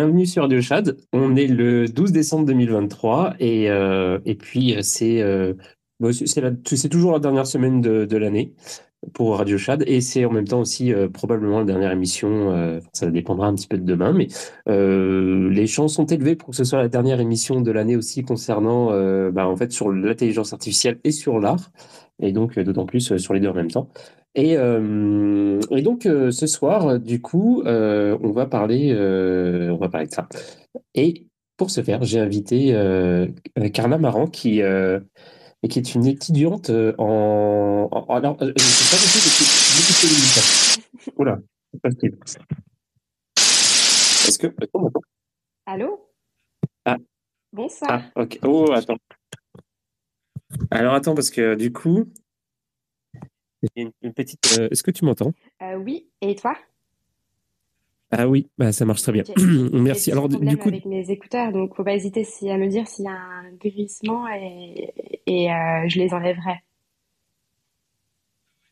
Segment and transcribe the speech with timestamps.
[0.00, 0.96] Bienvenue sur Radio Chad.
[1.12, 5.22] On est le 12 décembre 2023 et, et puis c'est
[6.22, 8.54] c'est toujours la dernière semaine de, l'année
[9.12, 12.50] pour Radio Chad et c'est en même temps aussi euh, probablement la dernière émission.
[12.50, 14.28] Euh, ça dépendra un petit peu de demain, mais
[14.70, 18.22] euh, les chances sont élevées pour que ce soit la dernière émission de l'année aussi
[18.22, 18.86] concernant,
[19.32, 21.72] bah, en fait, sur l'intelligence artificielle et sur l'art,
[22.22, 23.90] et donc d'autant plus sur les deux en même temps.
[24.34, 30.28] Et, et donc ce soir, du coup, on va parler, on va parler de ça.
[30.94, 31.26] Et
[31.56, 32.72] pour ce faire, j'ai invité
[33.72, 34.62] Carla Maran qui
[35.78, 37.88] est une étudiante euh, en.
[37.90, 38.96] en alors, euh, je ne sais
[40.96, 41.38] pas Oula,
[44.26, 44.46] Est-ce que.
[45.66, 46.08] Allô?
[46.84, 46.96] Ah.
[47.52, 47.90] Bonsoir.
[47.90, 48.38] Ah, ok.
[48.44, 48.96] Oh, attends.
[50.70, 52.06] Alors, attends, parce que du coup.
[53.76, 54.56] Une, une petite.
[54.58, 55.32] Euh, est-ce que tu m'entends?
[55.62, 56.56] Euh, Oui, et toi?
[58.12, 59.22] Ah oui, bah, ça marche très bien.
[59.72, 60.10] Merci.
[60.10, 63.08] Alors du coup, avec mes écouteurs, donc faut pas hésiter à me dire s'il y
[63.08, 64.92] a un grissement et,
[65.26, 66.54] et euh, je les enlèverai.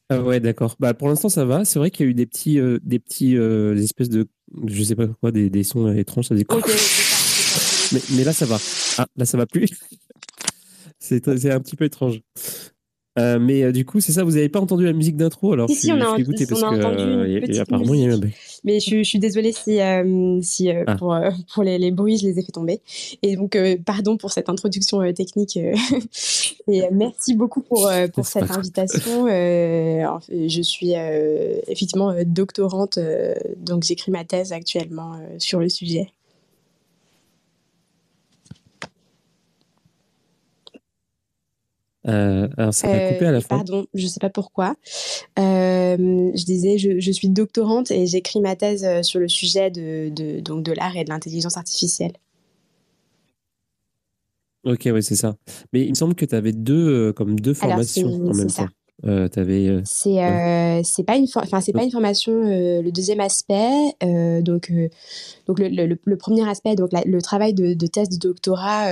[0.08, 0.74] Ah ouais, d'accord.
[0.80, 1.64] Bah pour l'instant ça va.
[1.64, 4.26] C'est vrai qu'il y a eu des petits, des petits espèces de,
[4.66, 6.26] je sais pas quoi, des, des sons étranges.
[6.26, 8.56] Ça mais, mais là ça va.
[8.96, 9.68] Ah là ça va plus.
[10.98, 12.22] c'est un petit peu étrange.
[13.18, 15.68] Euh, mais euh, du coup, c'est ça, vous n'avez pas entendu la musique d'intro alors
[15.68, 18.06] Si, si, on a, dégoûté parce on a entendu une euh, petite apparemment, il y
[18.06, 18.20] a un
[18.64, 19.78] Mais je, je, suis désolée si,
[20.42, 20.96] si ah.
[20.96, 21.18] pour,
[21.52, 22.80] pour les, les, bruits, je les ai fait tomber.
[23.22, 25.56] Et donc, pardon pour cette introduction technique.
[26.68, 29.26] et merci beaucoup pour, pour cette invitation.
[29.26, 30.92] je suis
[31.66, 32.98] effectivement doctorante,
[33.56, 36.12] donc j'écris ma thèse actuellement sur le sujet.
[42.08, 43.56] Euh, alors ça a coupé à la euh, fin.
[43.56, 44.76] Pardon, je ne sais pas pourquoi.
[45.38, 45.96] Euh,
[46.34, 50.40] je disais, je, je, suis doctorante et j'écris ma thèse sur le sujet de, de,
[50.40, 52.12] donc de l'art et de l'intelligence artificielle.
[54.64, 55.36] Ok, oui, c'est ça.
[55.72, 58.68] Mais il me semble que tu avais deux, comme deux formations en même temps.
[59.06, 63.94] Euh, euh, c'est euh, c'est pas une enfin c'est pas une formation le deuxième aspect
[64.42, 64.72] donc
[65.46, 68.88] donc le, le, premier aspect donc le travail de, de, thèse de doctorat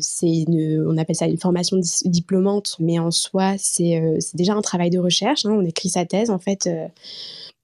[0.00, 0.44] c'est
[0.86, 5.00] on appelle ça une formation diplômante mais en soi c'est c'est déjà un travail de
[5.00, 5.50] recherche hein.
[5.52, 6.70] on écrit sa thèse en fait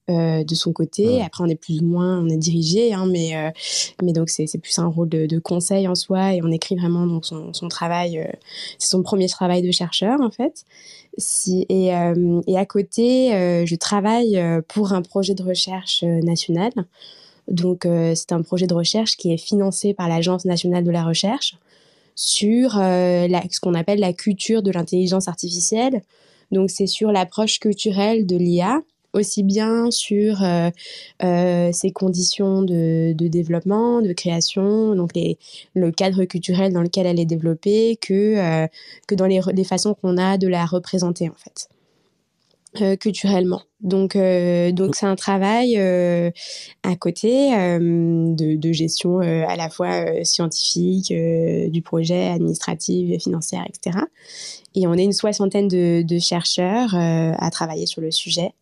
[0.08, 1.20] euh, de son côté.
[1.20, 3.50] Après, on est plus ou moins, on est dirigé, hein, mais, euh,
[4.04, 7.08] mais donc c'est plus un rôle de, de, conseil en soi et on écrit vraiment
[7.08, 8.20] donc son, son travail.
[8.20, 8.30] Euh,
[8.78, 10.64] c'est son premier travail de chercheur en fait.
[11.18, 11.86] Si, et,
[12.46, 13.30] et à côté,
[13.66, 14.38] je travaille
[14.68, 16.70] pour un projet de recherche national.
[17.48, 21.56] Donc c'est un projet de recherche qui est financé par l'Agence nationale de la recherche
[22.14, 26.02] sur la, ce qu'on appelle la culture de l'intelligence artificielle.
[26.52, 28.82] Donc c'est sur l'approche culturelle de l'IA
[29.12, 30.70] aussi bien sur euh,
[31.22, 35.38] euh, ses conditions de, développement, de création, donc les,
[35.74, 38.66] le cadre culturel dans lequel elle est développée, que, euh,
[39.06, 41.68] que dans les, les façons qu'on a de la représenter en fait.
[42.98, 43.62] culturellement.
[43.80, 51.82] Donc, donc c'est un travail à côté de, de, gestion à la fois scientifique, du
[51.82, 53.98] projet, administratif, financière, etc.
[54.74, 58.52] Et on est une soixantaine de, de chercheurs à travailler sur le sujet.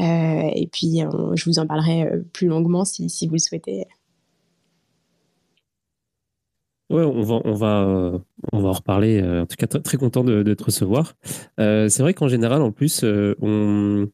[0.00, 1.00] Euh, et puis,
[1.34, 3.84] je vous en parlerai euh, plus longuement si, vous le souhaitez.
[6.88, 8.18] Ouais, on va, on va, euh,
[8.52, 9.20] on va en reparler.
[9.22, 11.14] en tout cas, très content de, te recevoir.
[11.58, 13.04] c'est vrai qu'en général, en plus,
[13.40, 14.08] on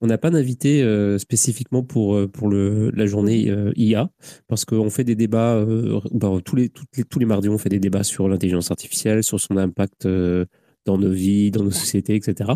[0.00, 0.82] on n'a pas d'invité
[1.18, 4.08] spécifiquement pour, pour le, la journée IA,
[4.46, 5.62] parce qu'on fait des débats,
[6.10, 9.38] bah, tous, les, les, tous les mardis, on fait des débats sur l'intelligence artificielle, sur
[9.38, 10.08] son impact
[10.88, 12.52] dans nos vies, dans nos sociétés, etc.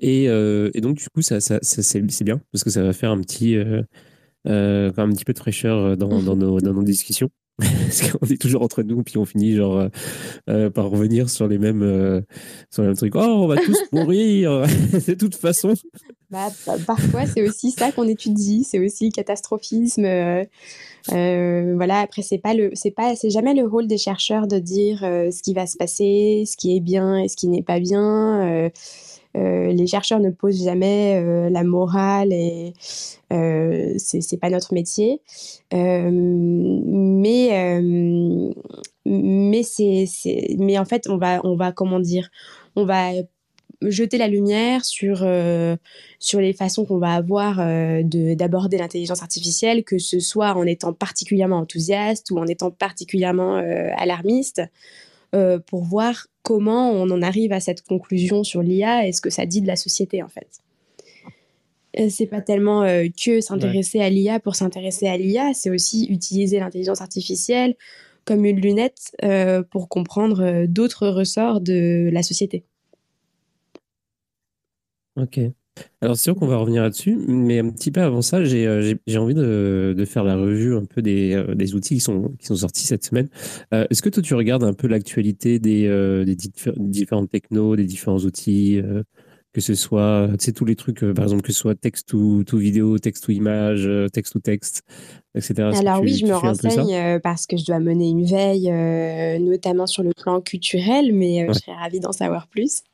[0.00, 3.10] Et, euh, et donc, du coup, ça, ça, c'est bien parce que ça va faire
[3.12, 3.82] un petit, euh,
[4.48, 7.30] euh, un petit peu de fraîcheur dans, dans, nos, dans nos discussions.
[7.58, 9.88] Parce qu'on est toujours entre nous, puis on finit genre
[10.46, 12.22] par revenir sur les mêmes,
[12.70, 13.14] sur les mêmes trucs.
[13.16, 14.62] Oh, on va tous mourir
[15.06, 15.74] de toute façon.
[16.30, 16.48] Bah,
[16.86, 20.02] parfois, c'est aussi ça qu'on étudie, c'est aussi catastrophisme.
[21.08, 21.98] voilà.
[21.98, 25.42] Après, c'est pas le, c'est pas, c'est jamais le rôle des chercheurs de dire ce
[25.42, 28.70] qui va se passer, ce qui est bien et ce qui n'est pas bien.
[29.36, 32.72] Euh, les chercheurs ne posent jamais euh, la morale et
[33.32, 35.20] euh, c'est pas notre métier.
[35.72, 37.80] mais
[39.06, 42.30] mais c'est mais en fait on va on va comment dire
[42.76, 43.10] on va
[43.82, 45.26] jeter la lumière sur,
[46.18, 47.56] sur les façons qu'on va avoir
[48.04, 53.54] d'aborder l'intelligence artificielle, que ce soit en étant particulièrement enthousiaste ou en étant particulièrement
[53.96, 54.60] alarmiste.
[55.32, 59.30] Euh, pour voir comment on en arrive à cette conclusion sur l'IA et ce que
[59.30, 60.48] ça dit de la société en fait.
[62.10, 67.00] c'est pas tellement que s'intéresser à l'IA pour s'intéresser à l'IA, c'est aussi utiliser l'intelligence
[67.00, 67.76] artificielle
[68.24, 69.16] comme une lunette
[69.70, 72.64] pour comprendre d'autres ressorts de la société.
[75.16, 75.40] Ok.
[76.00, 78.94] Alors, c'est sûr qu'on va revenir là-dessus, mais un petit peu avant ça, j'ai euh,
[79.16, 82.46] envie de, de, faire la revue un peu des, euh, des, outils qui sont, qui
[82.46, 83.28] sont sortis cette semaine.
[83.74, 85.88] Euh, est-ce que toi, tu regardes un peu l'actualité des,
[86.24, 86.36] des
[86.76, 88.80] différents technos, des différents outils,
[89.52, 92.44] que ce soit, tu sais, tous les trucs, par exemple, que ce soit texte ou,
[92.44, 94.82] tout vidéo, texte ou image, texte ou texte,
[95.34, 95.70] etc.
[95.78, 98.70] Alors oui, je me renseigne parce que je dois mener une veille,
[99.40, 102.84] notamment sur le plan culturel, mais je serais ravie d'en savoir plus.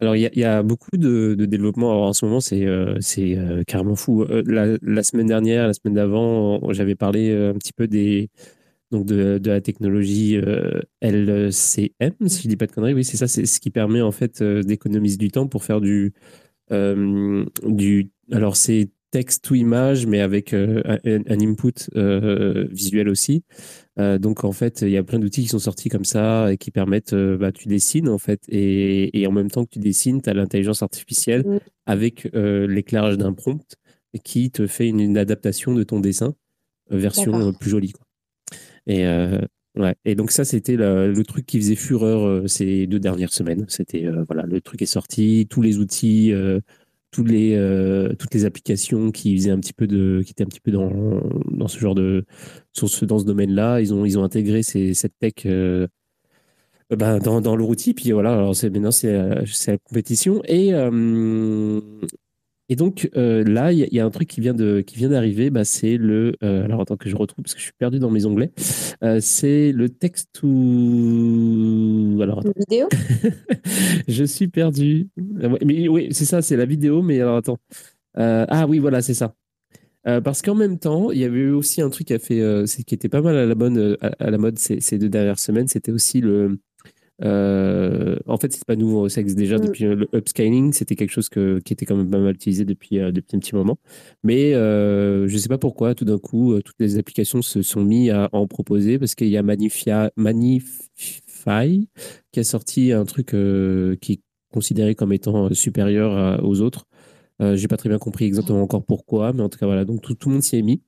[0.00, 2.06] Alors, il y, a beaucoup de, développement.
[2.06, 4.24] en ce moment, c'est euh, euh, carrément fou.
[4.24, 8.28] Euh, la, la, semaine dernière, la semaine d'avant, j'avais parlé un petit peu des,
[8.90, 10.38] donc de, la technologie
[11.00, 12.92] LCM, si je dis pas de conneries.
[12.92, 13.26] Oui, c'est ça.
[13.26, 16.12] C'est ce qui permet en fait d'économiser du temps pour faire du.
[16.70, 21.88] du alors, c'est texte ou image, mais avec un, input
[22.70, 23.44] visuel aussi.
[23.98, 26.58] Euh, donc en fait, il y a plein d'outils qui sont sortis comme ça et
[26.58, 29.78] qui permettent, euh, bah, tu dessines en fait, et, et, en même temps que tu
[29.78, 31.58] dessines, tu as l'intelligence artificielle mm.
[31.86, 33.76] avec euh, l'éclairage d'un prompt
[34.22, 36.34] qui te fait une, adaptation de ton dessin,
[36.90, 37.92] version plus jolie.
[37.92, 38.06] Quoi.
[38.86, 39.06] Et,
[39.76, 39.94] ouais.
[40.06, 43.66] et donc ça, c'était le truc qui faisait fureur ces deux dernières semaines.
[43.68, 46.32] C'était voilà, le truc est sorti, tous les outils
[47.24, 50.60] les, euh, toutes les applications qui faisaient un petit peu de, qui étaient un petit
[50.60, 50.90] peu dans,
[51.50, 52.24] dans ce genre de,
[52.72, 55.86] sur ce, dans ce domaine-là, ils ont, ils ont intégré ces, cette tech euh,
[56.90, 57.94] ben, dans, dans leur outil.
[57.94, 60.42] Puis voilà, alors c'est, maintenant c'est, la compétition.
[60.46, 61.80] Et, euh,
[62.68, 65.64] et donc là, il y, a un truc qui vient, de, qui vient d'arriver, bah,
[65.64, 66.34] c'est le.
[66.40, 68.50] alors attends que je retrouve parce que je suis perdu dans mes onglets.
[69.20, 72.18] c'est le texte ou.
[72.22, 72.52] Alors attends.
[72.56, 72.88] Vidéo?
[74.08, 75.08] Je suis perdu.
[75.64, 77.58] Mais oui, c'est ça, c'est la vidéo, mais alors attends.
[78.16, 79.34] ah oui, voilà, c'est ça.
[80.04, 82.94] parce qu'en même temps, il y avait eu aussi un truc qui a fait, qui
[82.94, 85.68] était pas mal à la, bonne, à, la mode ces, ces, deux dernières semaines.
[85.68, 86.58] C'était aussi le,
[87.24, 89.08] euh, en fait, c'est pas nouveau.
[89.08, 89.60] Ça existe déjà mm.
[89.60, 90.72] depuis le upscaling.
[90.72, 93.40] C'était quelque chose que, qui était quand même pas mal utilisé depuis, euh, depuis un
[93.40, 93.78] petit moment.
[94.22, 97.82] Mais euh, je sais pas pourquoi, tout d'un coup, euh, toutes les applications se sont
[97.82, 101.88] mis à, en proposer parce qu'il y a Manifia, Manify
[102.32, 103.28] qui a sorti un truc
[104.00, 104.20] qui est
[104.52, 106.86] considéré comme étant supérieur aux autres.
[107.40, 109.84] J'ai pas très bien compris exactement encore pourquoi, mais en tout cas, voilà.
[109.84, 110.82] Donc, tout, tout le monde s'y est mis.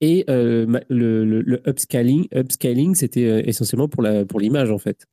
[0.00, 5.06] Et euh, le, le, upscaling, upscaling c'était euh, essentiellement pour l'image, pour en fait.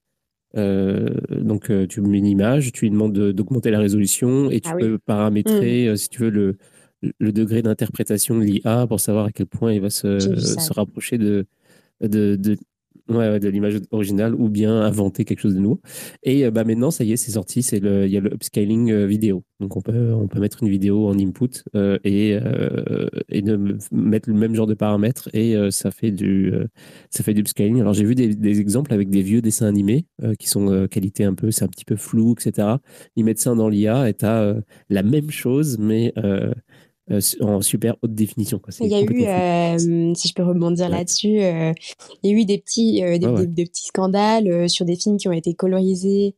[0.55, 4.75] Euh, donc, tu mets une image, tu lui demandes d'augmenter la résolution et tu ah
[4.77, 5.95] peux paramétrer, mmh.
[5.95, 6.57] si tu veux, le,
[7.01, 11.17] le degré d'interprétation de l'IA pour savoir à quel point il va se, se rapprocher
[11.17, 11.47] de,
[12.01, 12.57] de, de,
[13.09, 15.81] ouais, de l'image originale ou bien inventer quelque chose de nouveau.
[16.23, 18.33] Et euh, bah, maintenant, ça y est, c'est sorti, c'est le, il y a le
[18.33, 19.43] upscaling euh, vidéo.
[19.59, 22.37] Donc on peut, on peut mettre une vidéo en input euh, et,
[23.29, 23.43] et
[23.91, 26.53] mettre le même genre de paramètres et ça fait du,
[27.09, 27.79] ça fait du upscaling.
[27.79, 30.05] Alors j'ai vu des, exemples avec des vieux dessins animés
[30.37, 32.67] qui sont qualité un peu, c'est un petit peu flou, etc.
[33.15, 34.55] Ils mettent ça dans l'IA et tu as
[34.89, 36.13] la même chose, mais
[37.11, 38.61] euh, en super haute définition.
[38.79, 41.73] Il y a eu, euh, si je peux rebondir là-dessus, euh,
[42.23, 45.53] il y a eu des petits, des, petits scandales sur des films qui ont été
[45.53, 46.33] colorisés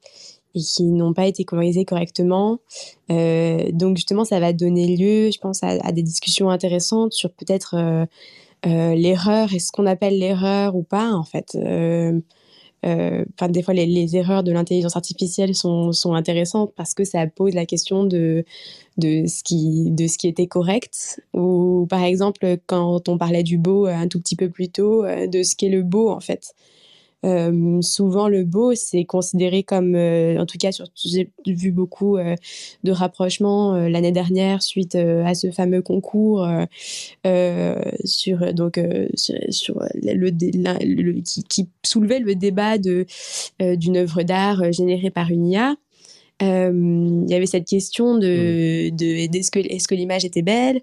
[0.55, 2.59] et qui n'ont pas été colorisés correctement.
[3.09, 8.07] donc justement, ça va donner lieu, je pense, à, des discussions intéressantes sur peut-être
[8.63, 11.55] l'erreur et ce qu'on appelle l'erreur ou pas, en fait.
[12.85, 17.65] Enfin, des fois, les, erreurs de l'intelligence artificielle sont, intéressantes parce que ça pose la
[17.65, 18.45] question de
[18.97, 21.21] ce qui était correct.
[21.33, 25.27] Ou par exemple quand on parlait du beau un tout petit peu plus tôt euh,
[25.27, 26.53] de ce qu'est le beau en fait
[27.25, 30.69] euh, souvent le beau c'est considéré comme euh, en tout cas
[31.03, 36.47] j'ai vu beaucoup de rapprochements l'année dernière suite à ce fameux concours
[38.03, 38.79] sur donc
[39.49, 43.05] sur, le, qui, qui, soulevait le débat de
[43.59, 45.75] d'une œuvre d'art générée par une IA
[46.41, 50.81] il y avait cette question de, de est-ce que, est que l'image était belle?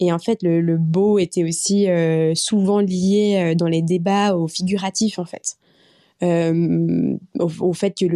[0.00, 1.86] Et en fait le, beau était aussi
[2.34, 5.58] souvent lié dans les débats au figuratif en fait
[6.22, 8.06] au, fait que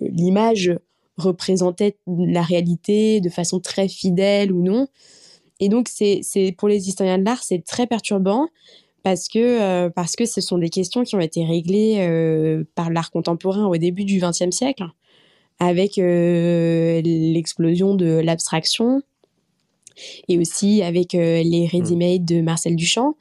[0.00, 0.72] l'image
[1.16, 4.86] représentait la réalité de façon très fidèle ou non
[5.58, 6.22] et donc c'est
[6.58, 8.48] pour les historiens de l'art c'est très perturbant
[9.02, 13.66] parce que parce que ce sont des questions qui ont été réglées par l'art contemporain
[13.66, 14.84] au début du XXe siècle
[15.58, 19.02] avec euh, l'explosion de l'abstraction
[20.28, 21.68] et aussi avec euh, les mmh.
[21.72, 23.16] ready-made de Marcel Duchamp.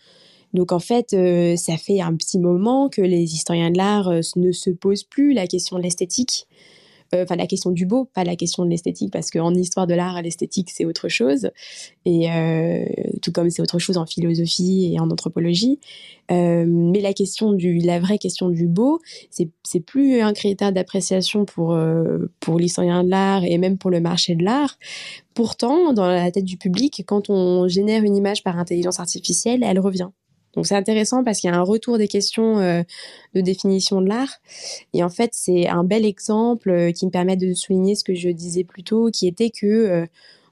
[0.56, 4.52] Donc en fait, euh, ça fait un petit moment que les historiens de l'art ne
[4.52, 6.48] se posent plus la question de l'esthétique.
[7.14, 10.22] enfin la question du beau, pas la question de l'esthétique, parce qu'en histoire de l'art,
[10.22, 11.50] l'esthétique c'est autre chose,
[12.06, 12.28] et
[13.22, 15.80] tout comme c'est autre chose en philosophie et en anthropologie.
[16.30, 21.78] mais la question du, vraie question du beau, c'est c'est plus un critère d'appréciation pour
[22.40, 24.78] pour l'historien de l'art et même pour le marché de l'art.
[25.36, 29.80] Pourtant, dans la tête du public, quand on génère une image par intelligence artificielle, elle
[29.80, 30.10] revient.
[30.56, 32.84] Donc c'est intéressant parce qu'il y a un retour des questions euh,
[33.34, 34.40] de définition de l'art.
[34.94, 38.16] Et en fait, c'est un bel exemple euh, qui me permet de souligner ce que
[38.16, 40.06] je disais plus tôt, qui était que, euh,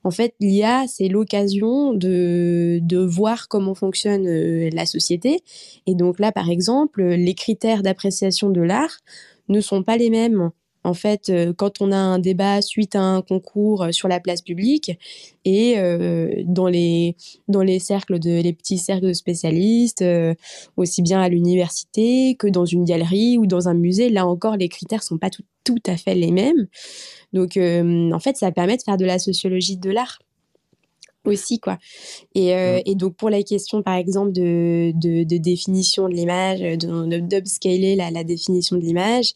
[0.04, 4.28] en fait, l'IA, c'est l'occasion de, de voir comment fonctionne
[4.70, 5.40] la société.
[5.88, 8.98] Et donc là, par exemple, les critères d'appréciation de l'art
[9.48, 10.52] ne sont pas les mêmes
[10.84, 14.20] en fait, euh, quand on a un débat suite à un concours euh, sur la
[14.20, 14.92] place publique
[15.46, 17.16] et euh, dans les
[17.48, 20.04] dans les cercles de les petits cercles de spécialistes,
[20.78, 24.70] aussi bien à l'université que dans une galerie ou dans un musée, là encore les
[24.70, 26.68] critères sont pas tout, tout à fait les mêmes.
[27.34, 30.20] Donc en fait, ça permet de faire de la sociologie de l'art
[31.25, 31.77] aussi quoi.
[32.36, 36.60] Et, euh, et, donc pour la question par exemple de, de, de définition de l'image
[36.60, 39.34] de d'upscaler la, la définition de l'image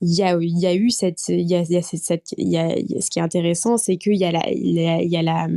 [0.00, 2.34] il y a il y a eu cette il y a, il y a, cette,
[2.36, 2.68] il y a,
[3.00, 5.48] ce qui est intéressant c'est qu'il y a la il y a, la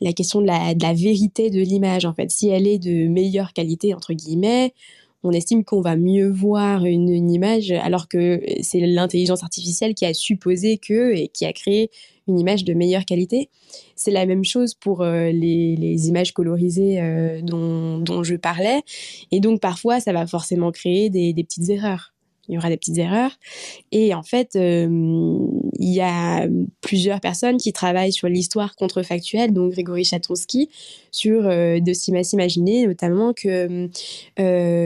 [0.00, 2.30] la question de la, de la vérité de l'image en fait.
[2.30, 4.72] Si elle est de meilleure qualité entre guillemets
[5.24, 10.06] on estime qu'on va mieux voir une, une image alors que c'est l'intelligence artificielle qui
[10.06, 11.90] a supposé que et qui a créé
[12.28, 13.48] une image de meilleure qualité.
[13.96, 18.82] C'est la même chose pour euh, les, images colorisées euh, dont, je parlais.
[19.32, 22.12] Et donc parfois, ça va forcément créer des, petites erreurs.
[22.48, 23.32] Il y aura des petites erreurs.
[23.92, 24.88] Et en fait, euh,
[25.78, 26.48] il y a
[26.80, 30.70] plusieurs personnes qui travaillent sur l'histoire contrefactuelle, donc Grégory Chatonsky,
[31.10, 33.90] sur de s'imaginer notamment que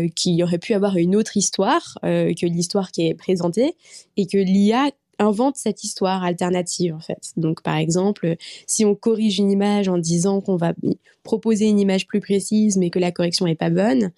[0.08, 3.76] qu'il y aurait pu avoir une autre histoire que l'histoire qui est présentée
[4.16, 4.90] et que l'IA
[5.23, 7.33] invente cette histoire alternative en fait.
[7.37, 8.37] Donc par exemple,
[8.67, 10.75] si on corrige une image en disant qu'on va
[11.23, 14.12] proposer une image plus précise mais que la correction est pas bonne,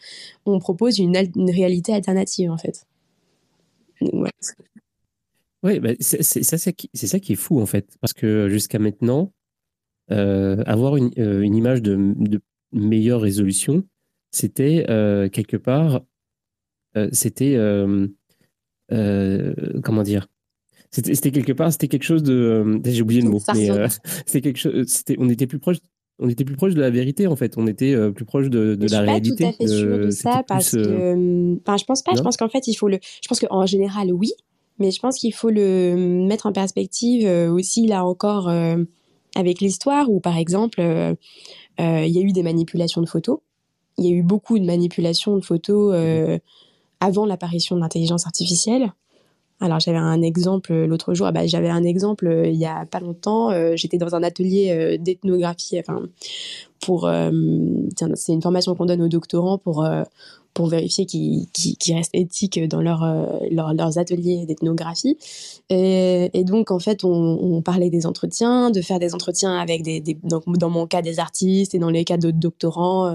[0.46, 1.16] on propose une,
[1.50, 2.86] réalité alternative en fait.
[5.62, 9.32] Oui, bah, c'est ça, qui est fou en fait, parce que jusqu'à maintenant,
[10.10, 12.40] euh, avoir une, euh, image de, de,
[12.72, 13.84] meilleure résolution,
[14.30, 16.02] c'était euh, quelque part,
[17.12, 17.56] c'était
[18.88, 20.28] comment dire,
[20.94, 22.34] c'était quelque part, c'était quelque chose de.
[22.34, 23.40] Euh, j'ai oublié le mot.
[23.54, 23.88] Mais euh,
[24.26, 24.86] c'était quelque chose.
[24.86, 25.78] C'était, on était plus proche.
[26.20, 27.58] On était plus proche de la vérité en fait.
[27.58, 29.56] On était euh, plus proche de, de la réalité.
[29.60, 31.58] Je suis pas tout à fait sûre de ça parce que.
[31.60, 32.12] Enfin, je pense pas.
[32.14, 32.98] Je pense qu'en fait, il faut le.
[33.02, 34.32] Je pense qu'en général, oui.
[34.78, 38.48] Mais je pense qu'il faut le mettre en perspective aussi là encore
[39.36, 43.38] avec l'histoire où par exemple, il y a eu des manipulations de photos.
[43.98, 45.94] Il y a eu beaucoup de manipulations de photos
[46.98, 48.92] avant l'apparition de l'intelligence artificielle.
[49.60, 52.66] Alors j'avais un exemple euh, l'autre jour, ah bah, j'avais un exemple euh, il y
[52.66, 56.02] a pas longtemps, euh, j'étais dans un atelier d'ethnographie, enfin
[56.84, 57.10] pour,
[58.14, 59.88] c'est une formation qu'on donne aux doctorants pour
[60.52, 61.48] pour vérifier qu'ils
[61.94, 63.04] restent éthiques dans leur,
[63.50, 65.16] leurs ateliers d'ethnographie.
[65.70, 70.16] Et, donc, en fait, on, parlait des entretiens, de faire des entretiens avec des, des
[70.22, 73.14] dans mon cas des artistes et dans les cas d'autres doctorants,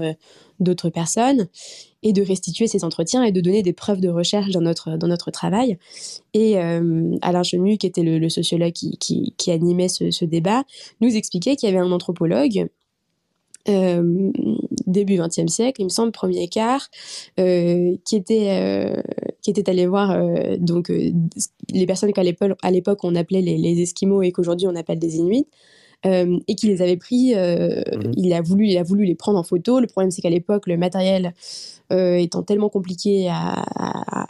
[0.58, 1.48] d'autres personnes
[2.02, 5.08] et de restituer ces entretiens et de donner des preuves de recherche dans notre, dans
[5.08, 5.78] notre travail.
[6.32, 10.64] Et euh, Alain Chenu, qui était le, sociologue qui, qui, animait ce, débat,
[11.00, 12.68] nous expliquait qu'il y avait un anthropologue
[13.68, 14.32] euh,
[14.86, 16.88] début XXe siècle, il me semble, premier quart,
[17.38, 18.96] euh, qui était
[19.42, 20.18] qui était allé voir
[20.58, 20.90] donc
[21.70, 25.46] les personnes qu'à l'époque on appelait les, les Esquimaux et qu'aujourd'hui on appelle des Inuits.
[26.04, 29.42] et qui les avait pris, mmh il, a voulu, il a voulu les prendre en
[29.42, 29.78] photo.
[29.78, 33.64] Le problème, c'est qu'à l'époque, le matériel euh, étant tellement compliqué à,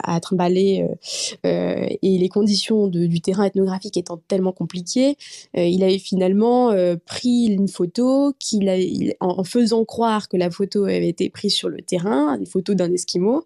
[0.03, 0.95] à, trimballer euh,
[1.45, 5.15] euh, et les conditions de, du terrain ethnographique étant tellement compliquées,
[5.53, 6.73] il avait finalement
[7.05, 8.77] pris une photo qu'il a,
[9.19, 12.91] en, faisant croire que la photo avait été prise sur le terrain, une photo d'un
[12.91, 13.45] esquimau,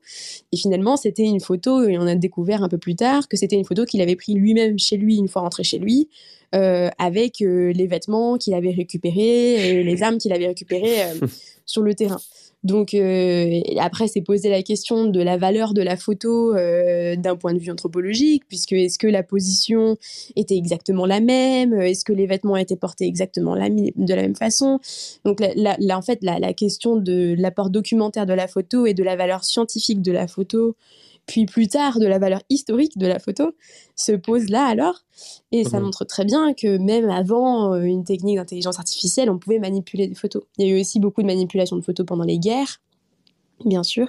[0.51, 3.55] et finalement c'était une photo et on a découvert un peu plus tard que c'était
[3.55, 6.09] une photo qu'il avait pris lui-même chez lui une fois rentré chez lui.
[6.53, 11.01] Euh, avec les vêtements qu'il avait récupérés les armes qu'il avait récupérées
[11.65, 12.19] sur le terrain.
[12.63, 17.35] Donc euh, après, c'est poser la question de la valeur de la photo euh, d'un
[17.35, 19.97] point de vue anthropologique, puisque est-ce que la position
[20.35, 24.79] était exactement la même Est-ce que les vêtements étaient portés exactement de la même façon
[25.25, 29.15] Donc là, en fait, la question de l'apport documentaire de la photo et de la
[29.15, 30.75] valeur scientifique de la photo
[31.25, 33.51] puis plus tard de la valeur historique de la photo,
[33.95, 35.03] se pose là alors.
[35.51, 35.85] Et ça mhm.
[35.85, 40.15] montre très bien que même avant euh, une technique d'intelligence artificielle, on pouvait manipuler des
[40.15, 40.43] photos.
[40.57, 42.81] Il y a eu aussi beaucoup de manipulation de photos pendant les guerres,
[43.65, 44.07] bien sûr.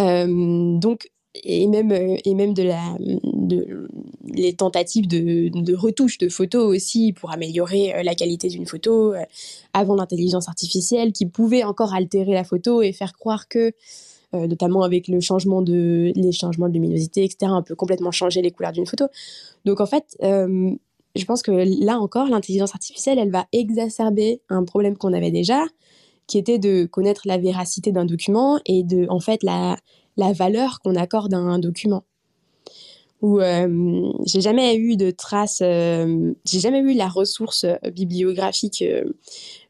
[0.00, 1.10] Euh, donc
[1.44, 3.86] et même et même de la de
[4.24, 9.14] les tentatives de, de retouche de photos aussi pour améliorer la qualité d'une photo
[9.72, 13.72] avant l'intelligence artificielle qui pouvait encore altérer la photo et faire croire que
[14.32, 18.50] notamment avec le changement de les changements de luminosité etc on peut complètement changer les
[18.50, 19.06] couleurs d'une photo
[19.64, 21.50] donc en fait je pense que
[21.84, 25.64] là encore l'intelligence artificielle elle va exacerber un problème qu'on avait déjà
[26.30, 29.76] qui était de connaître la véracité d'un document et de en fait la
[30.32, 32.04] valeur qu'on accorde à un document.
[33.20, 38.82] Où euh, j'ai jamais eu de traces, euh, j'ai jamais eu la ressource euh, bibliographique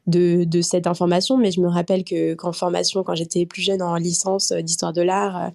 [0.07, 3.95] de, cette information, mais je me rappelle que qu'en formation, quand j'étais plus jeune en
[3.95, 5.51] licence d'histoire de l'art,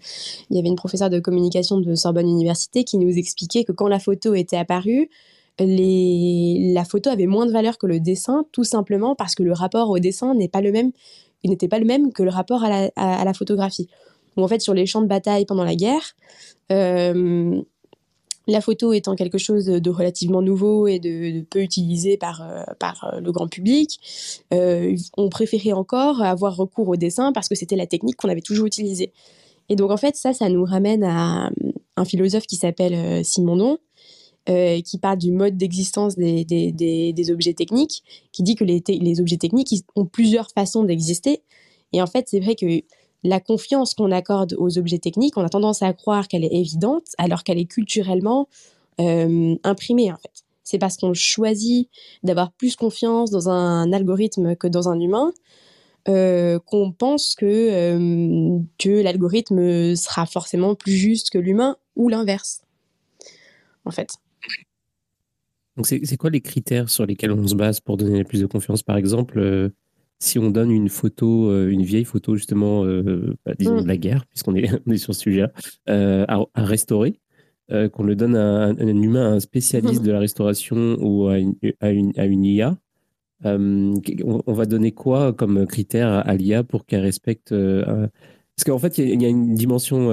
[0.50, 3.88] il y avait une professeure de communication de Sorbonne Université qui nous expliquait que quand
[3.88, 5.10] la photo était apparue,
[5.58, 9.90] la photo avait moins de valeur que le dessin, tout simplement parce que le rapport
[9.90, 10.92] au dessin n'est pas le même,
[11.42, 13.88] il n'était pas le même que le rapport à la, photographie.
[14.36, 16.14] En fait sur les champs de bataille pendant la guerre,
[16.70, 17.62] euh,
[18.46, 23.20] la photo étant quelque chose de relativement nouveau et de, peu utilisé par, euh, euh,
[23.20, 24.00] le grand public,
[24.50, 28.66] on préférait encore avoir recours au dessin parce que c'était la technique qu'on avait toujours
[28.66, 29.12] utilisée.
[29.68, 31.50] Et donc en fait ça, ça nous ramène à
[31.96, 33.78] un philosophe qui s'appelle Simondon,
[34.48, 39.38] euh, qui parle du mode d'existence des, objets techniques, qui dit que les, les objets
[39.38, 41.42] techniques ont plusieurs façons d'exister.
[41.92, 42.66] Et en fait, c'est vrai que
[43.26, 47.08] la confiance qu'on accorde aux objets techniques, on a tendance à croire qu'elle est évidente
[47.18, 48.48] alors qu'elle est culturellement
[49.00, 50.44] euh, imprimée en fait.
[50.62, 51.88] C'est parce qu'on choisit
[52.22, 55.32] d'avoir plus confiance dans un algorithme que dans un humain
[56.08, 62.62] euh, qu'on pense que, euh, que l'algorithme sera forcément plus juste que l'humain ou l'inverse,
[63.84, 64.10] en fait.
[65.76, 68.82] Donc c'est quoi les critères sur lesquels on se base pour donner plus de confiance
[68.82, 69.72] Par exemple,
[70.18, 73.82] si on donne une photo, euh, une vieille photo justement, euh, bah, disons mm.
[73.82, 75.52] de la guerre, puisqu'on est, est sur ce sujet-là,
[75.88, 77.18] euh, à, restaurer,
[77.92, 81.56] qu'on le donne à un, humain, à un spécialiste de la restauration ou à une,
[81.80, 81.90] à
[82.24, 82.78] une, IA,
[83.44, 89.20] on, va donner quoi comme critère à, l'IA pour qu'elle respecte Parce qu'en fait, il
[89.20, 90.12] y, a une dimension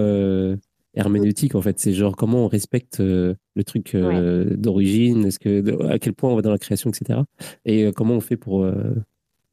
[0.95, 1.79] herméneutique en fait.
[1.79, 6.41] C'est genre comment on respecte le truc d'origine, est-ce que à quel point on va
[6.41, 7.19] dans la création, etc.
[7.65, 8.65] Et comment on fait pour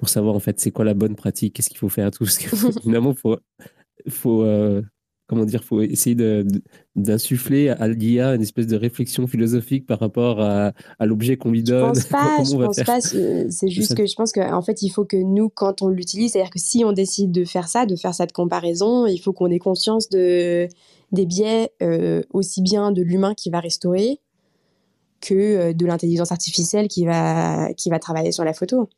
[0.00, 2.24] pour savoir en fait c'est quoi la bonne pratique, qu'est-ce qu'il faut faire, tout.
[2.82, 3.36] Finalement, faut,
[4.08, 4.80] faut euh,
[5.26, 6.16] comment dire, faut essayer
[6.96, 11.62] d'insuffler à l'IA une espèce de réflexion philosophique par rapport à, à l'objet qu'on lui
[11.62, 11.94] donne.
[11.94, 13.00] Je pense pas, je pense pas.
[13.02, 16.50] C'est juste que je pense qu'en fait, il faut que nous, quand on l'utilise, c'est-à-dire
[16.50, 19.58] que si on décide de faire ça, de faire cette comparaison, il faut qu'on ait
[19.58, 20.66] conscience de
[21.12, 24.20] des biais euh, aussi bien de l'humain qui va restaurer
[25.20, 28.88] que euh, de l'intelligence artificielle qui va qui va travailler sur la photo.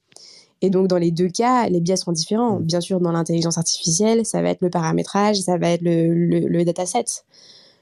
[0.63, 2.61] Et donc, dans les deux cas, les biais sont différents.
[2.61, 2.63] Mm.
[2.63, 6.65] Bien sûr, dans l'intelligence artificielle, ça va être le paramétrage, ça va être le, le,
[6.65, 7.05] dataset,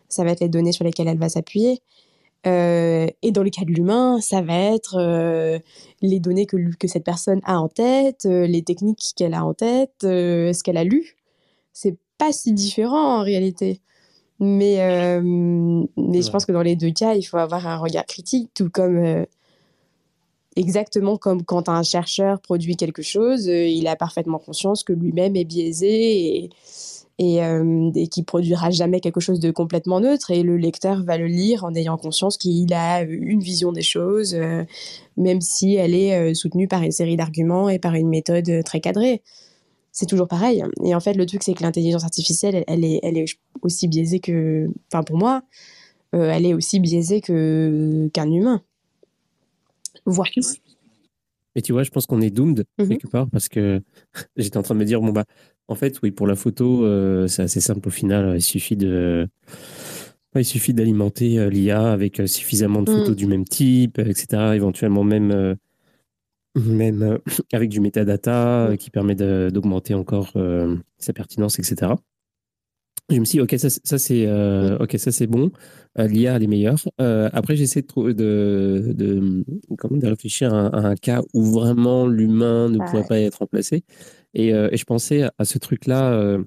[0.09, 1.83] ça va être les données sur lesquelles elle va s'appuyer.
[2.47, 5.59] Euh, et dans le cas de l'humain, ça va être euh,
[6.01, 9.53] les données que, que cette personne a en tête, euh, les techniques qu'elle a en
[9.53, 11.17] tête, ce qu'elle a lu.
[11.75, 13.81] C'est pas si différent en réalité.
[14.43, 14.79] Mais,
[15.21, 18.71] mais je pense que dans les deux cas, il faut avoir un regard critique, tout
[18.71, 19.27] comme
[20.61, 25.35] exactement comme quand un chercheur produit quelque chose, euh, il a parfaitement conscience que lui-même
[25.35, 26.51] est biaisé et,
[27.19, 27.91] et, euh,
[28.27, 31.97] produira jamais quelque chose de complètement neutre et le lecteur va le lire en ayant
[31.97, 34.65] conscience qu'il a une vision des choses, euh,
[35.17, 39.23] même si elle est soutenue par une série d'arguments et par une méthode très cadrée.
[39.93, 40.63] C'est toujours pareil.
[40.85, 43.25] Et en fait, le truc, c'est que l'intelligence artificielle, elle, est,
[43.63, 45.43] aussi biaisée que, enfin pour moi,
[46.13, 48.63] elle est aussi biaisée qu'un humain
[50.11, 50.61] voire plus.
[51.57, 52.89] Mais tu vois, je pense qu'on est doomed mhm.
[52.89, 53.81] quelque part parce que
[54.37, 55.25] j'étais en train de me dire, bon, bah,
[55.69, 58.35] en fait, oui, pour la photo, euh, c'est assez simple au final.
[58.37, 59.29] Il suffit de.
[60.37, 63.15] Il suffit d'alimenter euh, l'IA avec euh, suffisamment de photos mhm.
[63.17, 64.53] du même type, etc.
[64.55, 65.57] Éventuellement même,
[66.57, 67.19] même
[67.53, 68.77] avec du metadata mhm.
[68.77, 70.33] qui permet d'augmenter encore
[70.99, 71.93] sa pertinence, etc.
[73.11, 75.51] Je me suis dit, ok, ça, ça c'est euh, ok, ça c'est bon.
[75.99, 76.77] Euh, L'IA elle est meilleure.
[77.01, 79.45] Euh, après, j'essaie de, de, de,
[79.77, 83.83] comment, de réfléchir à, un cas où vraiment l'humain ne pourrait pas être remplacé.
[84.35, 86.39] Et, et, je pensais à ce truc-là.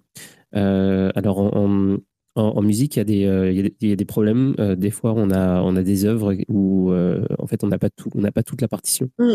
[0.54, 1.98] alors, en,
[2.36, 4.56] en, musique, il y, a des, il, y a des, il y a des problèmes.
[4.78, 8.10] des fois, on a, on a des œuvres où, en fait, on n'a pas, tout,
[8.16, 9.10] on pas toute la partition.
[9.20, 9.34] Mm.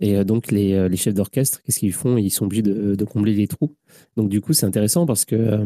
[0.00, 2.16] Et euh, donc, les, euh, les chefs d'orchestre, qu'est-ce qu'ils font?
[2.16, 3.74] Ils sont obligés de, de, combler les trous.
[4.16, 5.64] Donc, du coup, c'est intéressant parce que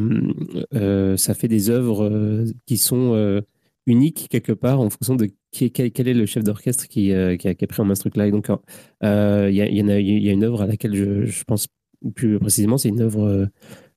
[0.74, 3.42] euh, ça fait des œuvres qui sont
[3.86, 7.48] uniques quelque part en fonction de qui, quel, quel est le chef d'orchestre qui, qui,
[7.48, 8.26] a, pris en main ce truc-là.
[8.26, 11.68] Et donc, il y, a, y, y, a une œuvre à laquelle je, je pense
[12.14, 13.48] plus précisément, c'est une œuvre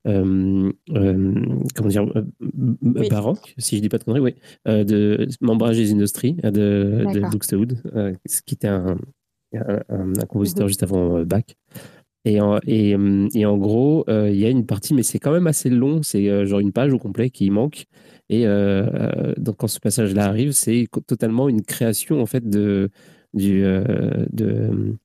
[0.04, 2.06] comment dire,
[3.10, 7.78] baroque, si je dis pas de conneries, oui, de Membrage des Industries de, de Buxtehude,
[8.26, 8.98] ce qui était un,
[9.54, 10.70] un, compositeur mhm.
[10.70, 11.44] juste avant Bach.
[12.28, 12.96] Et en, et,
[13.36, 16.46] et en gros, il y a une partie, mais c'est quand même assez long, c'est
[16.48, 17.86] genre une page au complet qui manque.
[18.30, 18.46] Et
[19.38, 22.90] donc, quand ce passage-là arrive, c'est totalement une création en fait de,
[23.36, 24.98] du, de,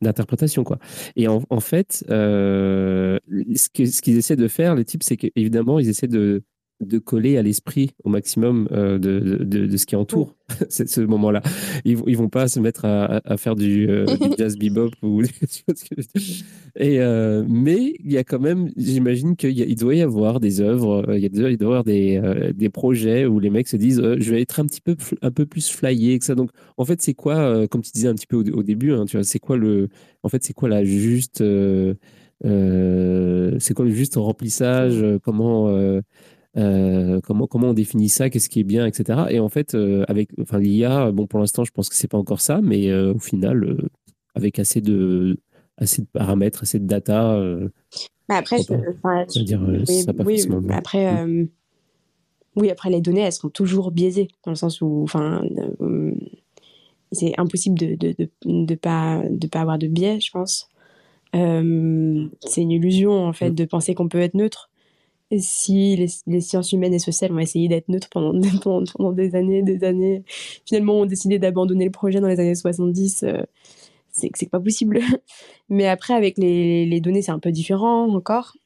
[0.00, 0.78] d'interprétation quoi
[1.14, 3.18] et en, en fait euh,
[3.54, 6.42] ce qu'ils ce qu'ils essaient de faire les types c'est qu'évidemment ils essaient de
[6.80, 10.34] de coller à l'esprit au maximum euh, de, de, de, ce qui entoure
[10.68, 11.40] ce moment-là.
[11.84, 15.22] Ils, ils vont pas se mettre à, à faire du, euh, du, jazz bebop ou
[16.76, 21.06] et euh, mais il y a quand même, j'imagine qu'il doit y avoir des œuvres,
[21.14, 22.20] il, y a, il doit y avoir des,
[22.54, 25.46] des projets où les mecs se disent je vais être un petit peu un peu
[25.46, 26.34] plus flyé que ça.
[26.34, 29.16] Donc en fait c'est quoi, comme tu disais un petit peu au, début, hein, tu
[29.16, 29.88] vois, c'est quoi le,
[30.22, 31.42] en fait c'est quoi la juste
[32.42, 36.00] c'est quoi le juste remplissage Comment
[36.56, 39.24] euh, comment, comment on définit ça, qu'est-ce qui est bien, etc.
[39.28, 42.18] Et en fait, euh, avec enfin, l'IA, bon, pour l'instant, je pense que c'est pas
[42.18, 43.76] encore ça, mais euh, au final,
[44.34, 45.38] avec assez de,
[45.76, 47.38] assez de paramètres, assez de data.
[48.28, 51.48] Bah, après, je, dire, oui, oui après, mm.
[52.56, 55.42] oui, après, les données, elles sont toujours biaisées, dans le sens où, enfin,
[57.12, 60.70] c'est impossible de de, de, de, pas, de pas avoir de biais, je pense.
[61.34, 63.54] c'est une illusion, en fait, mm.
[63.54, 64.70] de penser qu'on peut être neutre
[65.38, 70.22] si les, sciences humaines et sociales ont essayé d'être neutres pendant, des années, des années,
[70.64, 73.42] finalement ont décidé d'abandonner le projet dans les années 70, euh,
[74.10, 75.00] c'est pas possible.
[75.68, 78.56] Mais après, avec les, données, c'est un peu différent encore.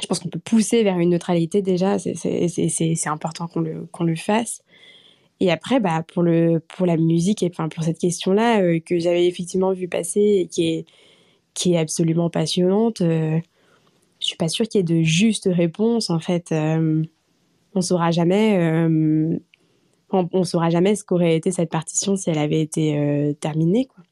[0.00, 3.60] Je pense qu'on peut pousser vers une neutralité déjà, c'est important qu'on
[4.04, 4.62] le, fasse.
[5.38, 9.86] Et après, bah, pour, la musique et pour cette question-là euh, que j'avais effectivement vu
[9.88, 10.86] passer et qui est,
[11.52, 13.38] qui est absolument passionnante, euh,
[14.24, 16.08] je suis pas sûre qu'il y ait de justes réponses.
[16.08, 17.02] En fait, euh,
[17.74, 18.58] on saura jamais.
[18.58, 19.38] Euh,
[20.10, 24.02] on, saura jamais ce qu'aurait été cette partition si elle avait été euh, terminée, quoi.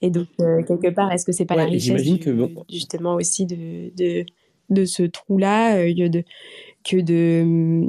[0.00, 4.24] Et donc quelque part, est-ce que c'est pas la richesse que, justement aussi de, de,
[4.70, 6.22] de ce trou-là, de,
[6.88, 7.84] que de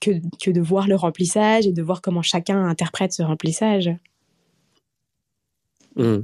[0.00, 0.10] que,
[0.44, 3.90] que de voir le remplissage et de voir comment chacun interprète ce remplissage?
[5.94, 6.18] Mmh.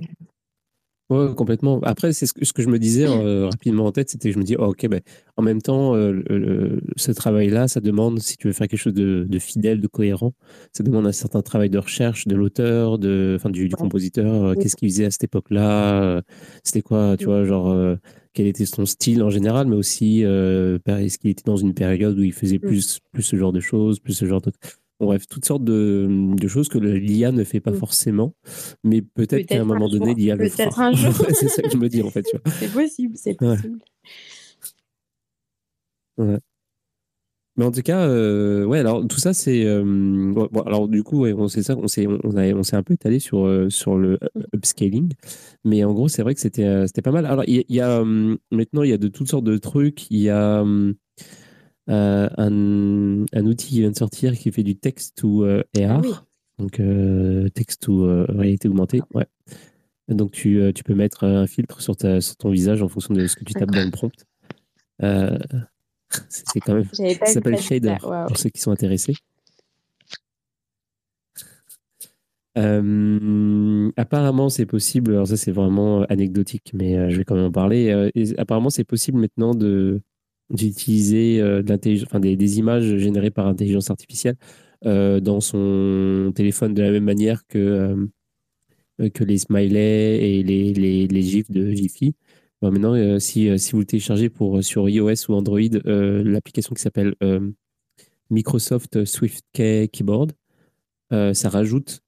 [1.11, 1.81] Ouais, complètement.
[1.85, 4.35] Après, c'est ce que, ce que je me disais euh, rapidement en tête, c'était que
[4.35, 5.01] je me dis, oh, ok, ben,
[5.38, 9.25] en même temps, euh, ce travail-là, ça demande, si tu veux faire quelque chose de,
[9.27, 10.35] de, fidèle, de cohérent,
[10.75, 14.55] ça demande un certain travail de recherche de l'auteur, de, enfin, du, du compositeur.
[14.57, 16.21] Qu'est-ce qu'il faisait à cette époque-là
[16.62, 17.75] C'était quoi, tu vois, genre,
[18.35, 22.23] quel était son style en général, mais aussi, est-ce qu'il était dans une période où
[22.23, 24.53] il faisait plus, plus ce genre de choses, plus ce genre de
[25.01, 27.77] bref, toutes sortes de, de choses que l'IA ne fait pas mm.
[27.77, 28.35] forcément,
[28.85, 30.65] mais peut-être qu'à un moment donné, l'IA le fera.
[30.65, 31.15] Peut-être un jour.
[31.35, 32.27] c'est ça que je me dis en fait.
[32.59, 33.79] C'est possible, c'est possible.
[36.17, 36.39] Ouais.
[37.57, 39.65] Mais en tout cas, euh, ouais, alors tout ça, c'est.
[39.65, 42.85] Euh, bon, alors du coup, ouais, on sait ça, on s'est on, on s'est un
[42.85, 44.43] peu étalé sur, euh, sur le mm.
[44.55, 45.13] upscaling,
[45.65, 47.27] mais en gros, c'est vrai que c'était c'était pas mal.
[47.27, 48.05] Alors, il y, a
[48.53, 50.09] maintenant, il y a de toutes sortes de trucs.
[50.11, 50.93] Il y a euh,
[51.88, 56.24] un, un, outil qui vient de sortir qui fait du texte ou euh, AR, ah
[56.59, 59.01] donc euh, texte ou réalité augmentée.
[59.14, 59.27] Ouais.
[60.09, 63.27] Donc tu, tu, peux mettre un filtre sur, ta, sur, ton visage en fonction de
[63.27, 64.12] ce que tu tapes dans le prompt.
[66.29, 66.88] c'est quand même.
[66.92, 69.14] Ça s'appelle Shader pour ceux qui sont intéressés.
[73.96, 75.12] apparemment, c'est possible.
[75.12, 78.11] Alors ça, c'est vraiment anecdotique, mais je vais quand même en parler.
[78.37, 80.01] apparemment, c'est possible maintenant de
[80.51, 84.37] d'utiliser euh, des, images générées par intelligence artificielle
[84.87, 88.09] euh, dans son téléphone de la même manière que,
[88.99, 90.73] euh, que les smileys et les,
[91.07, 92.15] les, gifs de Jiffy.
[92.63, 97.15] maintenant, si, si vous le téléchargez pour, sur iOS ou Android, l'application qui s'appelle
[98.31, 100.33] Microsoft Swift Keyboard,
[101.11, 102.01] ça rajoute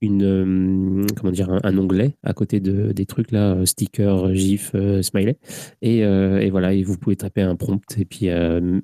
[0.00, 4.72] une euh, comment dire un, onglet à côté de des trucs là euh, sticker gif
[4.74, 5.38] euh, smiley
[5.80, 8.28] et, et, voilà et vous pouvez taper un prompt et puis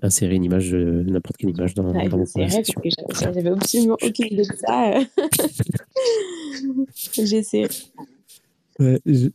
[0.03, 2.81] insérer une image n'importe quelle image dans, ouais, dans conversations.
[3.21, 5.01] j'avais absolument aucune idée de ça.
[7.25, 7.69] J'essaie.
[8.79, 9.29] Ouais, je,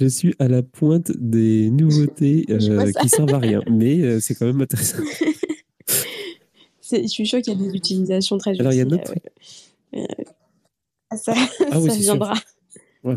[0.00, 2.46] je, suis à la pointe des nouveautés
[3.00, 5.02] qui servent à rien mais c'est quand même intéressant.
[6.90, 9.14] Je suis sûre qu'il y a des utilisations très alors il y a d'autres
[11.16, 11.34] ça,
[11.70, 12.34] ah ça viendra.
[13.04, 13.16] Ouais.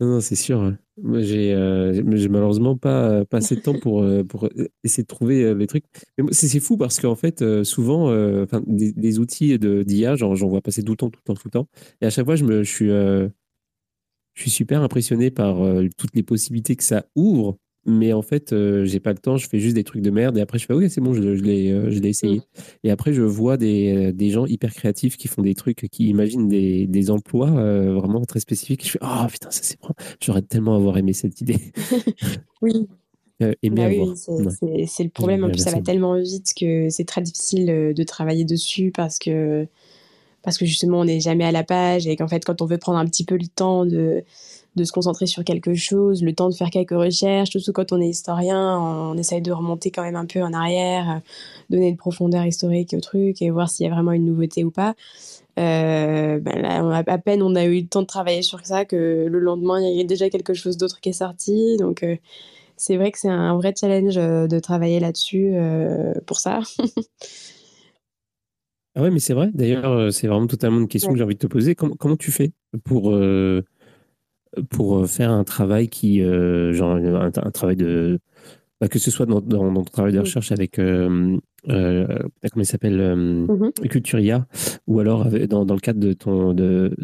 [0.00, 0.74] Non, non c'est sûr.
[1.02, 4.48] Moi, j'ai euh, malheureusement pas, pas assez de temps pour, euh, pour
[4.84, 5.84] essayer de trouver euh, les trucs.
[6.18, 8.10] Mais c'est fou parce qu'en fait, euh, souvent,
[8.66, 11.50] des, des, outils d'IA, j'en vois passer tout le temps, tout le temps, tout le
[11.50, 11.68] temps.
[12.00, 12.88] Et à chaque fois, je, me, je suis.
[12.88, 13.30] je
[14.40, 15.56] suis super impressionné par
[15.96, 19.48] toutes les possibilités que ça ouvre mais en fait, euh, j'ai pas le temps, je
[19.48, 21.42] fais juste des trucs de merde et après je fais, ok, c'est bon, je, je
[21.42, 22.38] l'ai euh, essayé.
[22.38, 22.42] Mm.
[22.84, 26.08] Et après, je vois des, euh, des, gens hyper créatifs qui font des trucs, qui
[26.08, 28.84] imaginent des, des emplois vraiment très spécifiques.
[28.84, 29.90] je fais, oh putain, ça c'est bon,
[30.22, 31.58] j'aurais tellement avoir aimé cette idée.
[32.62, 32.88] oui.
[33.40, 34.12] Bah oui,
[34.86, 35.44] c'est le problème.
[35.44, 39.66] En plus, ça va tellement vite que c'est très difficile de travailler dessus parce que,
[40.42, 42.78] parce que justement, on n'est jamais à la page et qu'en fait, quand on veut
[42.78, 44.24] prendre un petit peu le temps de
[44.76, 48.00] de se concentrer sur quelque chose, le temps de faire quelques recherches, surtout quand on
[48.00, 51.20] est historien, on, essaye de remonter quand même un peu en arrière, euh,
[51.70, 54.70] donner une profondeur historique au truc et voir s'il y a vraiment une nouveauté ou
[54.70, 54.94] pas.
[55.58, 59.26] Euh, ben là, à peine on a eu le temps de travailler sur ça que
[59.28, 61.76] le lendemain, il y a déjà quelque chose d'autre qui est sorti.
[61.78, 62.16] Donc, euh,
[62.76, 65.52] c'est vrai que c'est un vrai challenge de travailler là-dessus
[66.24, 66.60] pour ça.
[68.96, 69.50] ah ouais, mais c'est vrai.
[69.54, 71.74] D'ailleurs, c'est vraiment totalement une question que j'ai envie de te poser.
[71.74, 72.52] Comment, comment tu fais
[72.84, 73.14] pour
[74.68, 78.18] pour euh, faire un travail qui, euh, genre un, travail de,
[78.80, 82.22] bah, que ce soit dans, dans, ton travail de recherche avec, euh, comment
[82.56, 83.88] il s'appelle, mm-hmm.
[83.88, 84.46] Culturia,
[84.86, 86.96] ou alors dans, dans, le cadre de ton, de,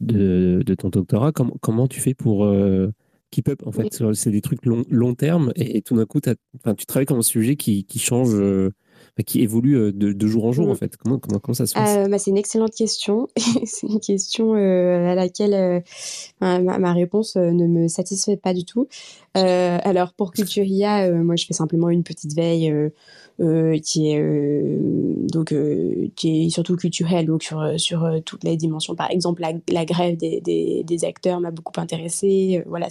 [0.00, 2.46] de, de ton doctorat, comment comment tu fais pour
[3.30, 4.02] keep up en fait?
[4.12, 7.56] C'est des trucs long, long terme et, tout d'un coup, tu travailles comme un sujet
[7.56, 8.36] qui, qui change
[9.26, 10.76] qui évolue euh, de, jour en jour, en mm.
[10.76, 11.96] fait comment, comment, comment, ça se passe?
[11.96, 13.28] Euh, bah, C'est une excellente question.
[13.64, 15.82] c'est une question euh, à laquelle
[16.40, 18.88] ma, réponse ne me satisfait pas du tout.
[19.34, 22.72] alors, pour Culturia, moi, je fais simplement une petite veille
[23.82, 24.78] qui est
[25.32, 25.54] donc
[26.14, 30.42] qui est surtout culturelle donc sur sur toutes les dimensions par exemple la, grève des,
[30.84, 32.88] des, acteurs m'a beaucoup intéressée voilà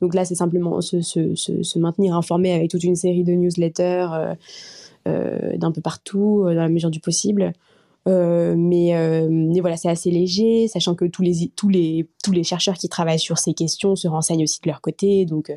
[0.00, 4.36] donc là c'est simplement se, se, se, maintenir informé avec toute une série de newsletters
[5.06, 7.52] d'un peu partout, euh, dans la mesure du possible.
[8.08, 8.94] Euh, mais,
[9.28, 12.88] mais, voilà, c'est assez léger, sachant que tous les, tous, les, tous les chercheurs qui
[12.88, 15.52] travaillent sur ces questions se renseignent aussi de leur côté, donc,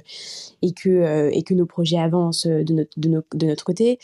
[0.62, 3.98] et, que, et que nos projets avancent de notre, de notre côté.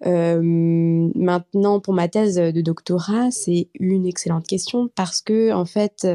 [0.00, 6.08] maintenant, pour ma thèse de doctorat, c'est une excellente question parce que, en fait,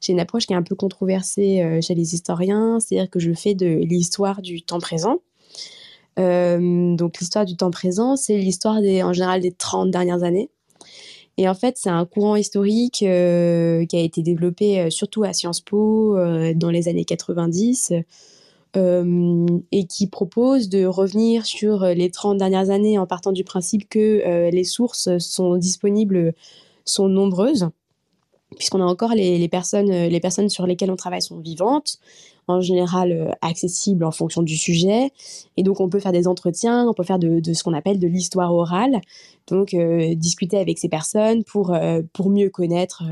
[0.00, 3.56] j'ai une approche qui est un peu controversée chez les historiens, c'est-à-dire que je fais
[3.56, 5.18] de l'histoire du temps présent.
[6.18, 10.50] Euh, donc l'histoire du temps présent, c'est l'histoire en général des 30 dernières années.
[11.36, 15.32] Et en fait, c'est un courant historique euh, qui a été développé euh, surtout à
[15.32, 16.16] Sciences Po
[16.54, 17.92] dans les années 90
[18.74, 24.50] et qui propose de revenir sur les 30 dernières années en partant du principe que
[24.50, 26.32] les sources sont disponibles,
[26.84, 27.70] sont nombreuses,
[28.56, 31.98] puisqu'on a encore les, personnes, les personnes sur lesquelles on travaille sont vivantes
[32.48, 35.12] en général euh, accessible en fonction du sujet.
[35.56, 38.08] Et donc, on peut faire des entretiens, on peut faire de, ce qu'on appelle de
[38.08, 39.00] l'histoire orale.
[39.46, 43.04] Donc, euh, discuter avec ces personnes pour, euh, pour mieux connaître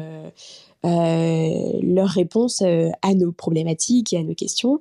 [0.84, 4.80] leurs réponses à nos problématiques et à nos questions.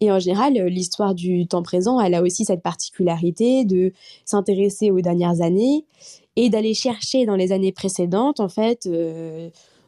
[0.00, 3.92] Et en général, l'histoire du temps présent, elle a aussi cette particularité de
[4.24, 5.84] s'intéresser aux dernières années
[6.34, 8.88] et d'aller chercher dans les années précédentes, en fait,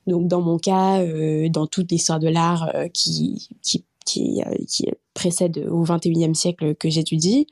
[0.09, 1.05] donc dans mon cas,
[1.49, 7.47] dans toute l'histoire de l'art qui, qui qui, euh, précède au XXIe siècle que j'étudie,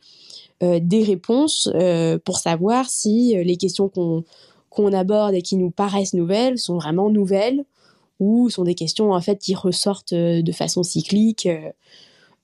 [0.63, 4.25] euh, des réponses euh, pour savoir si les questions qu'on
[4.71, 7.65] qu'on aborde et qui nous paraissent nouvelles sont vraiment nouvelles
[8.21, 11.49] ou sont des questions en fait qui ressortent de façon cyclique,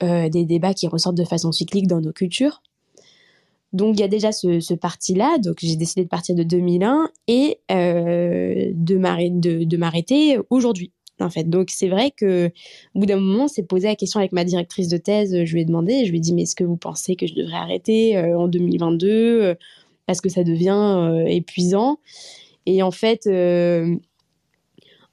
[0.01, 2.63] des débats qui ressortent de façon cyclique dans nos cultures.
[3.73, 7.59] Donc il y a déjà ce, parti-là, donc j'ai décidé de partir de 2001 et
[7.71, 8.97] de
[9.77, 11.45] m'arrêter aujourd'hui en fait.
[11.49, 12.51] Donc c'est vrai que
[12.95, 15.45] au bout d'un moment, c'est posé la question avec ma directrice de thèse.
[15.45, 17.35] Je lui ai demandé, je lui ai dit mais est-ce que vous pensez que je
[17.35, 19.55] devrais arrêter euh, en 2022 euh,
[20.07, 21.99] parce que ça devient euh, épuisant
[22.67, 23.29] Et en fait.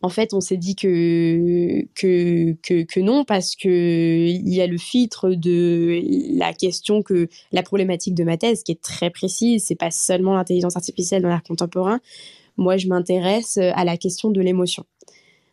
[0.01, 5.31] En fait, on s'est dit que, que, que, non, parce qu'il y a le filtre
[5.31, 6.01] de
[6.37, 10.35] la question que la problématique de ma thèse, qui est très précise, c'est pas seulement
[10.35, 11.99] l'intelligence artificielle dans l'art contemporain.
[12.55, 14.85] Moi, je m'intéresse à la question de l'émotion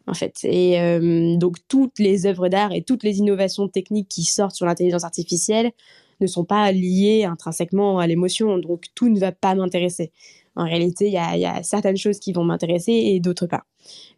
[0.07, 0.39] en fait.
[0.45, 4.67] Et euh, donc toutes les œuvres d'art et toutes les innovations techniques qui sortent sur
[4.67, 5.73] l'intelligence artificielle
[6.21, 10.13] ne sont pas liées intrinsèquement à l'émotion, donc tout ne va pas m'intéresser.
[10.57, 13.65] En réalité, il y, a, certaines choses qui vont m'intéresser et d'autres pas.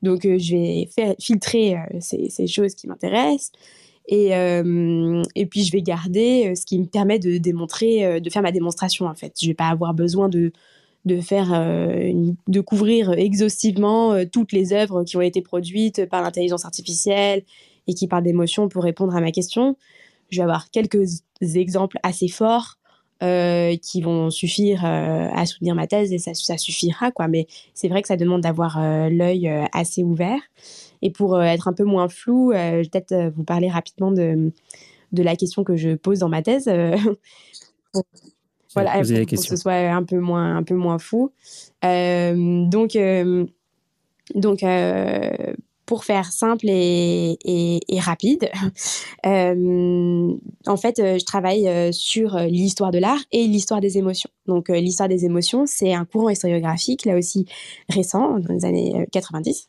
[0.02, 0.88] Donc euh, je vais
[1.20, 3.52] filtrer euh, ces, choses qui m'intéressent.
[4.10, 8.52] Et, et puis je vais garder ce qui me permet de démontrer, de faire ma
[8.52, 9.34] démonstration en fait.
[9.38, 10.50] Je vais pas avoir besoin de,
[11.20, 16.64] faire, euh, de couvrir exhaustivement euh, toutes les œuvres qui ont été produites par l'intelligence
[16.64, 17.42] artificielle
[17.86, 19.76] et qui parlent d'émotions pour répondre à ma question.
[20.30, 22.77] Je vais avoir quelques exemples assez forts
[23.20, 27.28] qui vont suffire à soutenir ma thèse et ça, ça suffira quoi.
[27.28, 30.40] Mais c'est vrai que ça demande d'avoir l'œil assez ouvert.
[31.02, 34.52] Et pour être un peu moins flou, je vais peut-être vous parler rapidement de,
[35.12, 36.66] de la question que je pose dans ma thèse.
[38.74, 41.32] voilà, pour, que ce soit un peu moins, un peu moins fou.
[41.82, 42.96] donc,
[44.34, 45.54] donc, euh,
[45.88, 48.50] pour faire simple et, rapide,
[49.26, 54.28] euh, en fait, euh, je travaille euh, sur l'histoire de l'art et l'histoire des émotions.
[54.46, 57.46] Donc, l'histoire des émotions, c'est un courant historiographique, là aussi
[57.88, 59.68] récent, dans les années 90,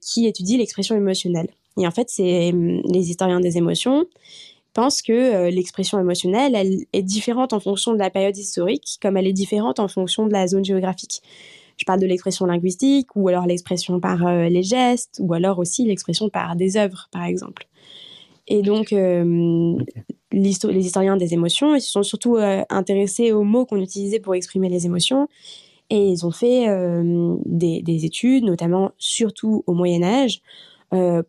[0.00, 1.48] qui étudie l'expression émotionnelle.
[1.78, 4.06] Et en fait, c'est les historiens des émotions
[4.72, 9.26] pensent que l'expression émotionnelle, elle est différente en fonction de la période historique, comme elle
[9.26, 11.22] est différente en fonction de la zone géographique.
[11.80, 15.86] Je parle de l'expression linguistique ou alors l'expression par euh, les gestes ou alors aussi
[15.86, 17.66] l'expression par des œuvres, par exemple.
[18.48, 19.78] Et donc, euh,
[20.30, 24.34] les historiens des émotions, ils se sont surtout euh, intéressés aux mots qu'on utilisait pour
[24.34, 25.26] exprimer les émotions.
[25.88, 26.68] Et ils ont fait
[27.46, 30.40] des, des, études, notamment surtout au Moyen Âge,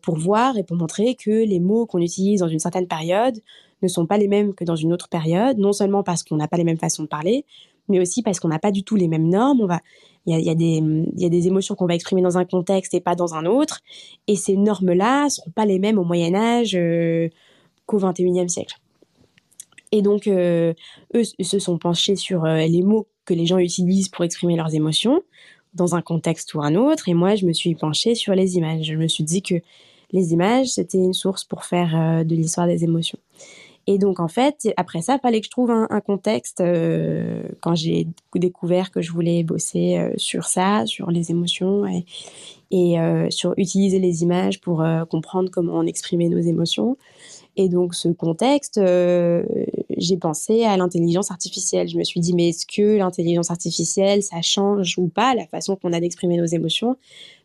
[0.02, 3.40] pour voir et pour montrer que les mots qu'on utilise dans une certaine période
[3.82, 6.46] ne sont pas les mêmes que dans une autre période, non seulement parce qu'on n'a
[6.46, 7.44] pas les mêmes façons de parler,
[7.88, 9.60] mais aussi parce qu'on n'a pas du tout les mêmes normes.
[9.62, 9.80] On va,
[10.26, 13.44] il y a, des, émotions qu'on va exprimer dans un contexte et pas dans un
[13.44, 13.80] autre.
[14.28, 17.28] Et ces normes-là ne seront pas les mêmes au Moyen Âge euh,
[17.86, 18.76] qu'au XXIe siècle.
[19.90, 20.74] Et donc, euh,
[21.14, 24.74] eux se sont penchés sur euh, les mots que les gens utilisent pour exprimer leurs
[24.74, 25.22] émotions
[25.74, 27.08] dans un contexte ou un autre.
[27.08, 28.84] Et moi, je me suis penchée sur les images.
[28.84, 29.56] Je me suis dit que
[30.12, 33.18] les images, c'était une source pour faire de l'histoire des émotions.
[33.86, 37.74] Et donc, en fait, après ça, il fallait que je trouve un, contexte euh, quand
[37.74, 41.84] j'ai découvert que je voulais bosser euh, sur ça, sur les émotions
[42.70, 46.96] et, euh, sur utiliser les images pour comprendre comment on exprimait nos émotions.
[47.56, 51.86] Et donc, ce contexte, j'ai pensé à l'intelligence artificielle.
[51.88, 55.76] Je me suis dit, mais est-ce que l'intelligence artificielle, ça change ou pas la façon
[55.76, 56.96] qu'on a d'exprimer nos émotions?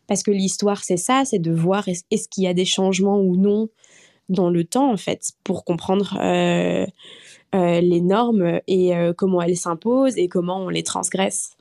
[0.06, 3.36] Parce que l'histoire, c'est ça, c'est de voir est-ce qu'il y a des changements ou
[3.36, 3.68] non
[4.28, 6.86] dans le temps, en fait, pour comprendre euh,
[7.54, 11.52] euh, les normes et euh, comment elles s'imposent et comment on les transgresse.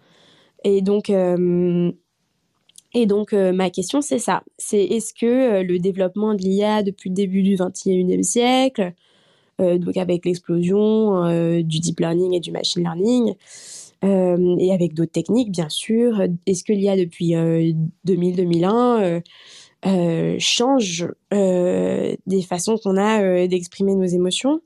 [0.63, 4.43] Et donc, et donc ma question, c'est ça.
[4.57, 8.93] C'est est-ce que le développement de l'IA depuis le début du 21e siècle,
[9.59, 13.36] donc avec l'explosion du deep learning et du machine learning,
[14.03, 17.34] et avec d'autres techniques, bien sûr, est-ce que l'IA depuis
[18.05, 19.22] 2000-2001 euh,
[20.39, 24.61] change euh, des façons qu'on a euh, d'exprimer nos émotions.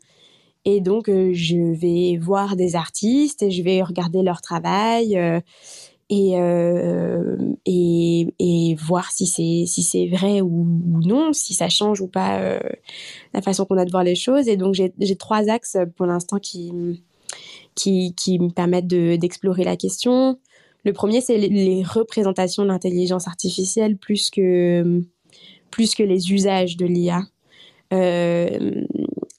[0.64, 5.16] Et donc, je vais voir des artistes et je vais regarder leur travail
[6.08, 6.34] et,
[7.66, 10.68] et, et, voir si c'est si c'est vrai ou,
[11.04, 12.60] non, si ça change ou pas
[13.34, 14.48] la façon qu'on a de voir les choses.
[14.48, 16.72] Et donc, j'ai trois axes pour l'instant qui,
[17.74, 20.38] qui, qui, me permettent d'explorer la question.
[20.84, 25.02] Le premier, c'est les représentations de l'intelligence artificielle plus que,
[25.70, 27.24] plus que les usages de l'IA.
[27.94, 28.86] Euh,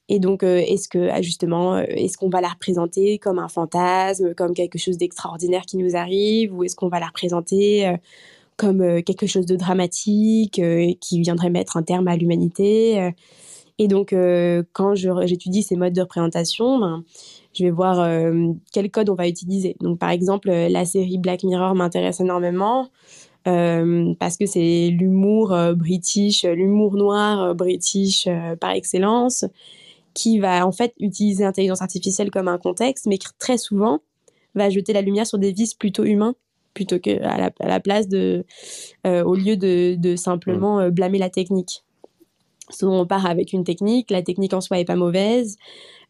[0.08, 3.48] et donc, euh, est-ce que ah, justement, euh, est-ce qu'on va la représenter comme un
[3.48, 7.96] fantasme, comme quelque chose d'extraordinaire qui nous arrive, ou est-ce qu'on va la représenter
[8.56, 10.60] comme quelque chose de dramatique
[11.00, 13.12] qui viendrait mettre un terme à l'humanité
[13.78, 14.14] Et donc,
[14.72, 17.04] quand j'étudie ces modes de représentation, ben,
[17.54, 19.76] je vais voir euh, quel code on va utiliser.
[19.80, 22.88] Donc, par exemple, euh, la série Black Mirror m'intéresse énormément
[23.46, 28.28] euh, parce que c'est l'humour british, l'humour noir british
[28.60, 29.44] par excellence,
[30.14, 34.00] qui va en fait utiliser l'intelligence artificielle comme un contexte, mais qui très souvent
[34.54, 36.34] va jeter la lumière sur des vices plutôt humains
[36.74, 38.46] plutôt que à la, place de,
[39.04, 41.82] au lieu de, de simplement blâmer la technique.
[42.72, 45.56] Souvent, on part avec une technique, la technique en soi est pas mauvaise,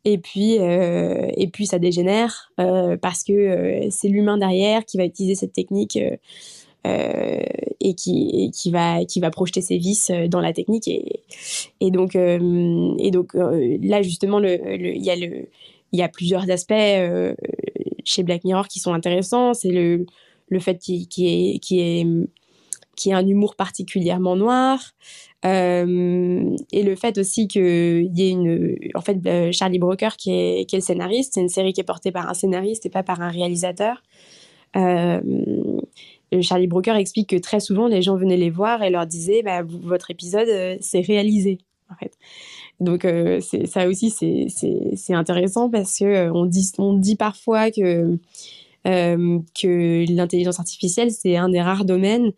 [0.04, 4.96] et puis euh, et puis ça dégénère euh, parce que euh, c'est l'humain derrière qui
[4.96, 5.98] va utiliser cette technique
[6.84, 11.22] et qui qui va qui va projeter ses vices dans la technique et
[11.80, 15.46] et donc et donc là justement le il y a le
[15.92, 16.72] il y a plusieurs aspects
[18.04, 19.54] chez Black Mirror qui sont intéressants.
[19.54, 20.06] C'est le
[20.48, 21.60] le fait qu'il qui est
[22.96, 24.80] qui est un humour particulièrement noir
[25.44, 30.32] euh, et le fait aussi qu'il y ait une, en fait, euh, Charlie Brooker qui
[30.32, 32.90] est, qui est le scénariste, c'est une série qui est portée par un scénariste et
[32.90, 34.02] pas par un réalisateur.
[34.76, 35.20] Euh,
[36.40, 39.62] Charlie Brooker explique que très souvent les gens venaient les voir et leur disaient bah,
[39.62, 41.58] votre épisode c'est réalisé
[41.90, 42.16] en fait.
[42.80, 43.06] Donc
[43.66, 48.16] ça aussi c'est intéressant parce que on dit on dit parfois que
[48.84, 52.32] que l'intelligence artificielle c'est un des rares domaines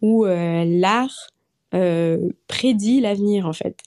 [0.00, 1.30] où l'art
[2.48, 3.78] prédit l'avenir en fait.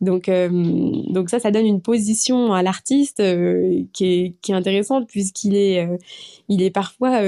[0.00, 3.22] Donc, donc ça, ça donne une position à l'artiste
[3.92, 5.86] qui, est, qui est intéressante puisqu'il est,
[6.48, 7.20] il est parfois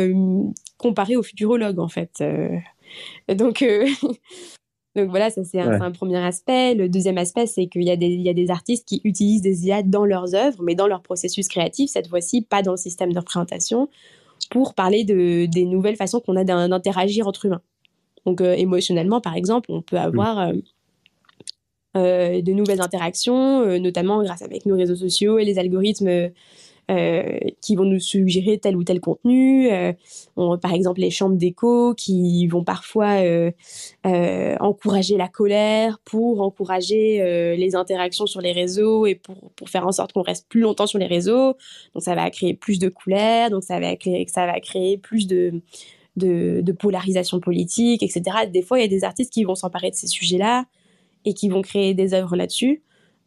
[0.78, 2.22] comparé au futurologue en fait.
[3.28, 3.64] donc,
[4.96, 6.74] donc voilà, ça c'est un, premier aspect.
[6.74, 9.42] Le deuxième aspect, c'est qu'il y, a des, il y a des artistes qui utilisent
[9.42, 12.76] des IA dans leurs œuvres, mais dans leur processus créatif, cette fois-ci pas dans le
[12.76, 13.88] système de représentation,
[14.50, 17.62] pour parler de, des nouvelles façons qu'on a d'interagir entre humains.
[18.26, 20.52] Donc euh, émotionnellement, par exemple, on peut avoir euh,
[21.96, 26.30] euh, de nouvelles interactions, notamment grâce avec nos réseaux sociaux et les algorithmes
[26.90, 29.70] euh, qui vont nous suggérer tel ou tel contenu.
[29.70, 29.92] Euh,
[30.34, 33.52] par exemple, les chambres d'écho qui vont parfois euh,
[34.58, 39.92] encourager la colère pour encourager les interactions sur les réseaux et pour, pour faire en
[39.92, 41.54] sorte qu'on reste plus longtemps sur les réseaux.
[41.94, 45.28] Donc ça va créer plus de colère, donc ça va créer, ça va créer plus
[45.28, 45.62] de,
[46.16, 48.22] de, polarisation politique, etc.
[48.52, 50.66] Des fois, il y a des artistes qui vont s'emparer de ces sujets-là
[51.24, 52.82] et qui vont créer des œuvres là-dessus.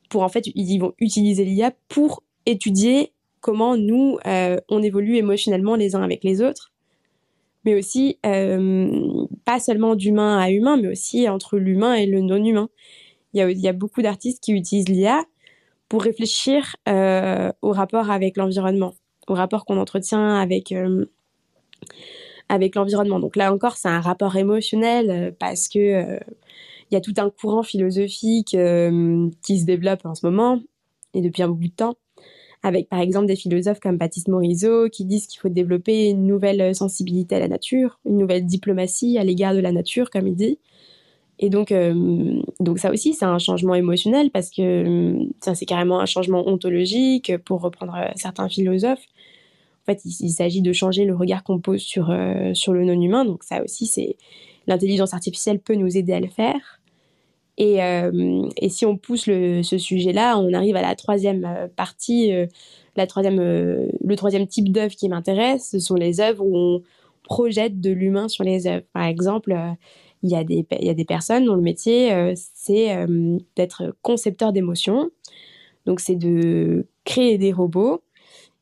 [0.09, 3.11] Pour en fait, ils vont utiliser l'IA pour étudier
[3.41, 6.71] comment nous, euh, on évolue émotionnellement les uns avec les autres,
[7.63, 12.69] mais aussi euh, pas seulement d'humain à humain, mais aussi entre l'humain et le non-humain.
[13.33, 15.25] Il y a, beaucoup d'artistes qui utilisent l'IA
[15.89, 18.93] pour réfléchir euh, au rapport avec l'environnement,
[19.27, 20.73] au rapport qu'on entretient avec,
[22.49, 23.19] avec l'environnement.
[23.19, 26.19] Donc là encore, c'est un rapport émotionnel parce que
[26.91, 30.59] il y a tout un courant philosophique qui se développe en ce moment
[31.13, 31.95] et depuis un bout de temps
[32.65, 36.73] avec par exemple des philosophes comme Baptiste Morisot qui disent qu'il faut développer une nouvelle
[36.73, 40.57] sensibilité à la nature, une nouvelle diplomatie à l'égard de la nature, comme il dit.
[41.37, 45.99] Et donc, euh, donc ça aussi, c'est un changement émotionnel parce que ça, c'est carrément
[45.99, 49.05] un changement ontologique, pour reprendre euh, certains philosophes.
[49.87, 53.23] En fait, il, s'agit de changer le regard qu'on pose sur, euh, sur le non-humain.
[53.23, 54.17] Donc ça aussi, c'est
[54.65, 56.81] l'intelligence artificielle peut nous aider à le faire.
[57.57, 62.31] Et, euh, et, si on pousse ce sujet-là, on arrive à la troisième euh, partie,
[62.95, 66.81] la troisième, le troisième type d'œuvre qui m'intéresse, ce sont les œuvres où on
[67.23, 68.85] projette de l'humain sur les œuvres.
[68.91, 69.55] Par exemple,
[70.23, 73.05] il y, a des, il y a des personnes dont le métier, c'est
[73.55, 75.11] d'être concepteur d'émotions.
[75.85, 78.01] Donc, c'est de créer des robots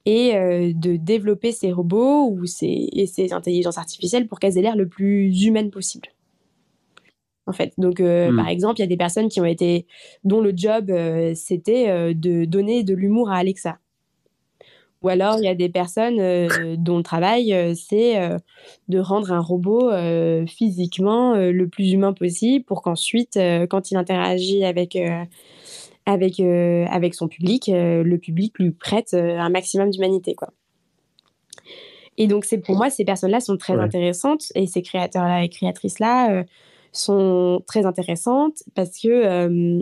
[0.06, 0.34] et
[0.74, 4.88] de développer ces robots ou ces, et ces intelligences artificielles pour qu'elles aient l'air le
[4.88, 6.10] plus humaines possible
[7.46, 7.74] en fait.
[7.78, 8.38] Donc, euh, hmm.
[8.38, 9.86] par exemple, il y a des personnes qui ont été,
[10.24, 13.80] dont le job, euh, c'était euh, de donner de l'humour à Alexa.
[15.02, 16.16] Ou alors, il y a des personnes
[16.78, 18.16] dont le travail, c'est
[18.88, 19.92] de rendre un robot
[20.48, 23.38] physiquement le plus humain possible pour qu'ensuite,
[23.70, 24.98] quand il interagit avec,
[26.06, 30.50] avec, avec son public, le public lui prête un maximum d'humanité, quoi.
[32.18, 36.44] Et donc, c'est pour moi, ces personnes-là sont très intéressantes et ces créateurs-là et créatrices-là
[36.94, 39.82] sont très intéressantes parce que, euh,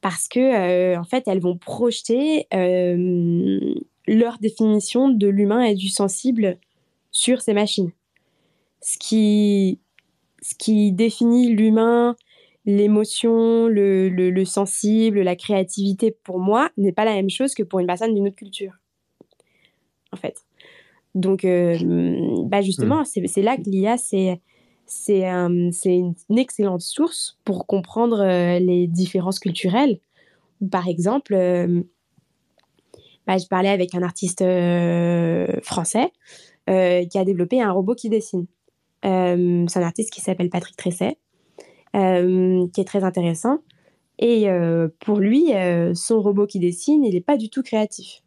[0.00, 3.74] parce que euh, en fait, elles vont projeter euh,
[4.06, 6.58] leur définition de l'humain et du sensible
[7.10, 7.90] sur ces machines.
[8.80, 9.80] Ce qui,
[10.40, 12.16] ce qui définit l'humain,
[12.66, 17.80] l'émotion, le, le, sensible, la créativité, pour moi, n'est pas la même chose que pour
[17.80, 18.72] une personne d'une autre culture.
[20.12, 20.36] En fait.
[21.14, 23.26] Donc, bah justement, mmh.
[23.26, 24.40] c'est là que l'IA, c'est
[24.86, 29.98] c'est euh, une excellente source pour comprendre euh, les différences culturelles.
[30.70, 31.82] Par exemple, euh,
[33.26, 34.44] bah, je parlais avec un artiste
[35.62, 36.12] français
[36.66, 38.46] qui a développé un robot qui dessine.
[39.02, 41.18] c'est un artiste qui s'appelle Patrick Tresset,
[41.94, 43.60] qui est très intéressant.
[44.18, 44.46] Et
[45.00, 45.52] pour lui,
[45.94, 48.22] son robot qui dessine, il n'est pas du tout créatif.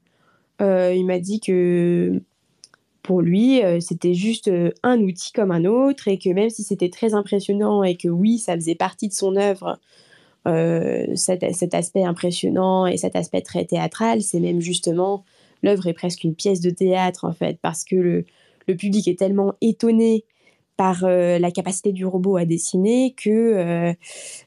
[0.59, 2.21] il m'a dit que
[3.07, 6.61] pour lui, euh, c'était juste euh, un outil comme un autre et que même si
[6.61, 9.79] c'était très impressionnant et que oui, ça faisait partie de son œuvre,
[10.45, 11.41] euh, cet,
[11.73, 15.23] aspect impressionnant et cet aspect très théâtral, c'est même justement,
[15.63, 18.25] l'œuvre est presque une pièce de théâtre en fait, parce que le,
[18.75, 20.25] public est tellement étonné
[20.77, 23.93] par la capacité du robot à dessiner que,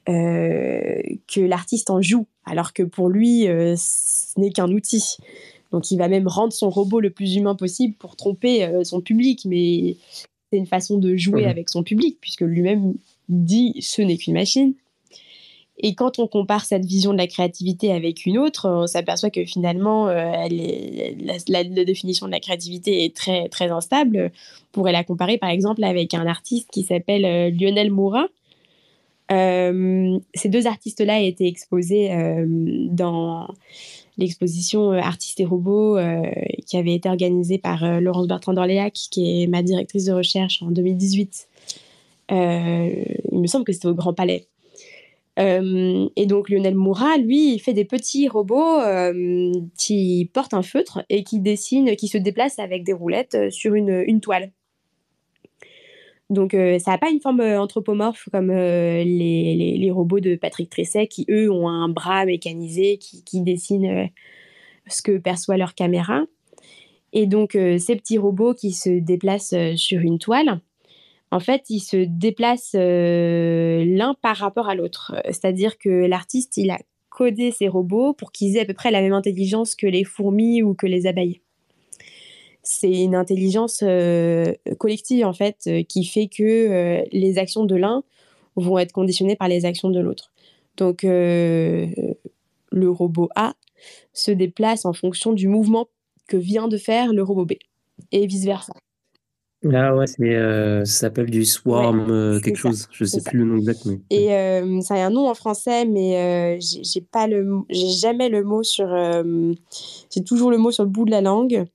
[0.06, 5.18] que l'artiste en joue, alors que pour lui, ce n'est qu'un outil.
[5.70, 9.00] Donc il va même rendre son robot le plus humain possible pour tromper euh, son
[9.00, 9.96] public, mais
[10.50, 12.94] c'est une façon de jouer avec son public, puisque lui-même
[13.28, 14.74] dit ce n'est qu'une machine.
[15.82, 19.44] Et quand on compare cette vision de la créativité avec une autre, on s'aperçoit que
[19.44, 20.32] finalement, euh,
[21.48, 24.30] la, définition de la créativité est très, très instable.
[24.34, 28.26] On pourrait la comparer par exemple avec un artiste qui s'appelle euh, Lionel Moura.
[29.30, 32.10] ces deux artistes-là été exposés
[32.90, 33.48] dans
[34.20, 36.22] l'exposition euh, Artistes et robots euh,
[36.66, 40.62] qui avait été organisée par euh, Laurence Bertrand d'Orléac, qui est ma directrice de recherche
[40.62, 41.48] en 2018.
[42.30, 42.36] il
[43.32, 44.46] me semble que c'était au Grand Palais.
[45.36, 48.78] Et donc Lionel Moura, lui, il fait des petits robots
[49.78, 54.20] qui portent un feutre et qui dessinent, qui se déplacent avec des roulettes sur une,
[54.20, 54.52] toile.
[56.28, 61.50] Donc ça n'a pas une forme anthropomorphe comme les, robots de Patrick Tresset qui, eux,
[61.50, 64.10] ont un bras mécanisé qui, qui dessine
[64.88, 66.24] ce que perçoit leur caméra.
[67.12, 70.60] Et donc ces petits robots qui se déplacent sur une toile,
[71.30, 75.14] en fait, ils se déplacent l'un par rapport à l'autre.
[75.26, 76.78] C'est-à-dire que l'artiste, il a
[77.08, 80.62] codé ces robots pour qu'ils aient à peu près la même intelligence que les fourmis
[80.62, 81.40] ou que les abeilles
[82.62, 87.74] c'est une intelligence euh, collective en fait euh, qui fait que euh, les actions de
[87.74, 88.02] l'un
[88.56, 90.32] vont être conditionnées par les actions de l'autre.
[90.76, 91.90] Donc le
[92.72, 93.54] robot A
[94.12, 95.88] se déplace en fonction du mouvement
[96.26, 97.52] que vient de faire le robot B
[98.12, 98.72] et vice versa.
[99.62, 103.86] Ah ouais, ça s'appelle du swarm quelque chose, je sais plus le nom exact.
[104.08, 104.28] Et
[104.82, 108.88] ça a un nom en français, mais j'ai pas le, j'ai jamais le mot sur,
[110.10, 111.66] j'ai toujours le mot sur le bout de la langue.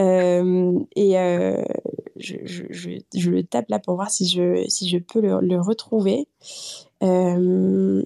[0.00, 1.62] Euh, et euh,
[2.16, 5.60] je, je, je, le tape là pour voir si je, si je peux le, le
[5.60, 6.28] retrouver.
[7.02, 8.04] Euh,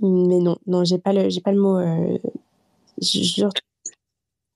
[0.00, 1.80] mais non, non, j'ai pas le, j'ai pas le mot.
[3.00, 3.46] je,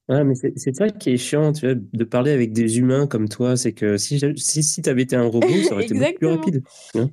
[0.08, 3.28] Ouais, mais c'est ça qui est chiant, tu vois, de parler avec des humains comme
[3.28, 3.56] toi.
[3.56, 6.26] C'est que si, si, si tu avais été un robot, ça aurait été beaucoup plus
[6.28, 6.62] rapide.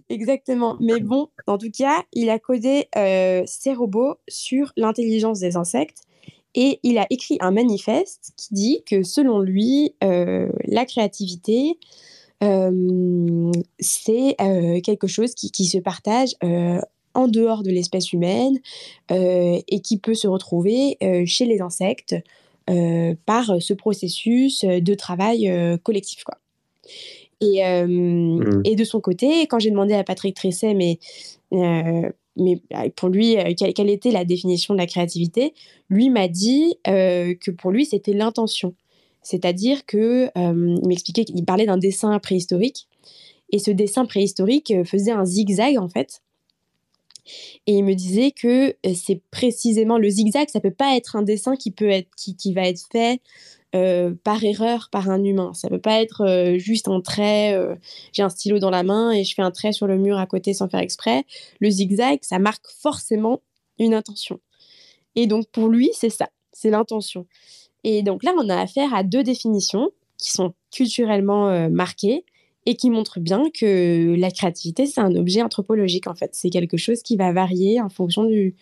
[0.09, 0.77] Exactement.
[0.79, 6.03] Mais bon, en tout cas, il a codé euh, ses robots sur l'intelligence des insectes
[6.55, 11.79] et il a écrit un manifeste qui dit que selon lui, euh, la créativité,
[12.43, 16.35] euh, c'est euh, quelque chose qui, qui se partage
[17.15, 18.59] en dehors de l'espèce humaine
[19.09, 22.15] et qui peut se retrouver chez les insectes
[23.25, 25.51] par ce processus de travail
[25.83, 26.23] collectif.
[26.23, 26.37] Quoi.
[27.41, 28.61] Et, mmh.
[28.63, 30.99] et, de son côté, quand j'ai demandé à Patrick Tresset, mais
[32.35, 35.53] mais bah, pour lui, euh, quelle, était la définition de la créativité
[35.89, 38.73] Lui m'a dit euh, que pour lui, c'était l'intention.
[39.21, 42.87] C'est-à-dire que euh, il m'expliquait qu'il parlait d'un dessin préhistorique
[43.51, 46.21] et ce dessin préhistorique faisait un zigzag en fait.
[47.67, 51.55] Et il me disait que c'est précisément le zigzag, ça peut pas être un dessin
[51.55, 53.21] qui peut être qui, qui va être fait
[53.75, 55.51] euh, par erreur par un humain.
[55.55, 57.73] Ça peut pas être euh, juste un trait, euh,
[58.11, 60.27] j'ai un stylo dans la main et je fais un trait sur le mur à
[60.27, 61.25] côté sans faire exprès.
[61.59, 63.41] Le zigzag, ça marque forcément
[63.79, 64.39] une intention.
[65.15, 67.25] Et donc pour lui, c'est ça, c'est l'intention.
[67.83, 72.25] Et donc là, on a affaire à deux définitions qui sont culturellement marquées
[72.65, 76.31] et qui montrent bien que la créativité, c'est un objet anthropologique en fait.
[76.33, 78.55] C'est quelque chose qui va varier en fonction du,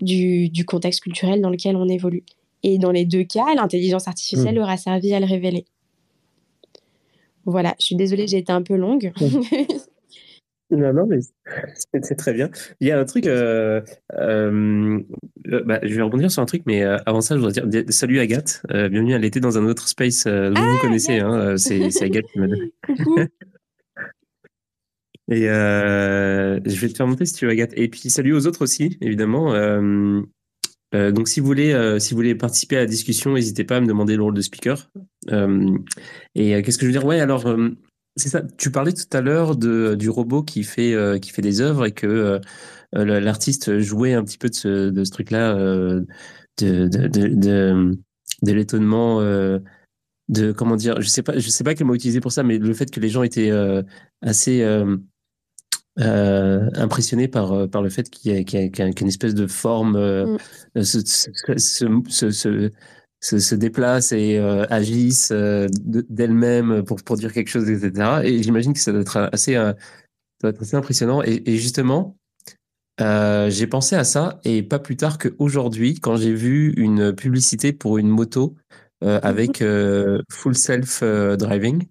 [0.00, 2.24] du contexte culturel dans lequel on évolue.
[2.62, 4.62] Et dans les deux cas, l'intelligence artificielle hmm.
[4.62, 5.64] aura servi à le révéler.
[7.44, 9.12] Voilà, je suis désolée, j'ai été un peu longue.
[10.76, 11.18] non, non, mais
[12.02, 12.50] c'est très bien.
[12.80, 13.82] Il y a un truc, euh,
[14.14, 15.00] euh,
[15.48, 18.20] euh, bah, je vais rebondir sur un truc, mais avant ça, je voudrais dire salut
[18.20, 22.26] Agathe, bienvenue à l'été dans un autre space dont vous ah, connaissez, hein, c'est Agathe
[22.32, 22.72] qui m'a donné.
[25.30, 27.72] Et je vais te faire monter si tu veux, Agathe.
[27.76, 29.54] Et puis salut aux autres aussi, évidemment.
[30.94, 33.76] Euh, donc, si vous voulez, euh, si vous voulez participer à la discussion, n'hésitez pas
[33.76, 34.90] à me demander le rôle de speaker.
[35.30, 35.78] Euh,
[36.34, 37.04] et qu'est-ce que je veux dire?
[37.04, 37.46] Ouais, alors
[38.16, 38.42] c'est ça.
[38.58, 41.92] Tu parlais tout à l'heure de du robot qui fait qui fait des œuvres et
[41.92, 42.40] que
[42.92, 46.06] l'artiste jouait un petit peu de ce de ce truc-là, de
[46.58, 47.98] de de, de,
[48.42, 49.20] de l'étonnement.
[50.28, 52.58] de comment dire je sais pas je sais pas quel mot utiliser pour ça mais
[52.58, 53.50] le fait que les gens étaient
[54.22, 54.62] assez
[56.00, 60.38] euh, impressionné par euh, par le fait qu'il y a, qu'une espèce de forme euh,
[60.74, 60.80] mm.
[60.80, 62.70] se,
[63.22, 68.72] se, se, déplace et euh, agisse d'elle-même pour pour dire quelque chose etc et j'imagine
[68.72, 69.74] que ça doit être assez ça
[70.42, 72.16] doit être assez impressionnant et, et justement
[72.98, 77.98] j'ai pensé à ça et pas plus tard qu'aujourd'hui quand j'ai vu une publicité pour
[77.98, 78.54] une moto
[79.02, 79.20] mm-hmm.
[79.22, 79.64] avec
[80.30, 81.86] full self driving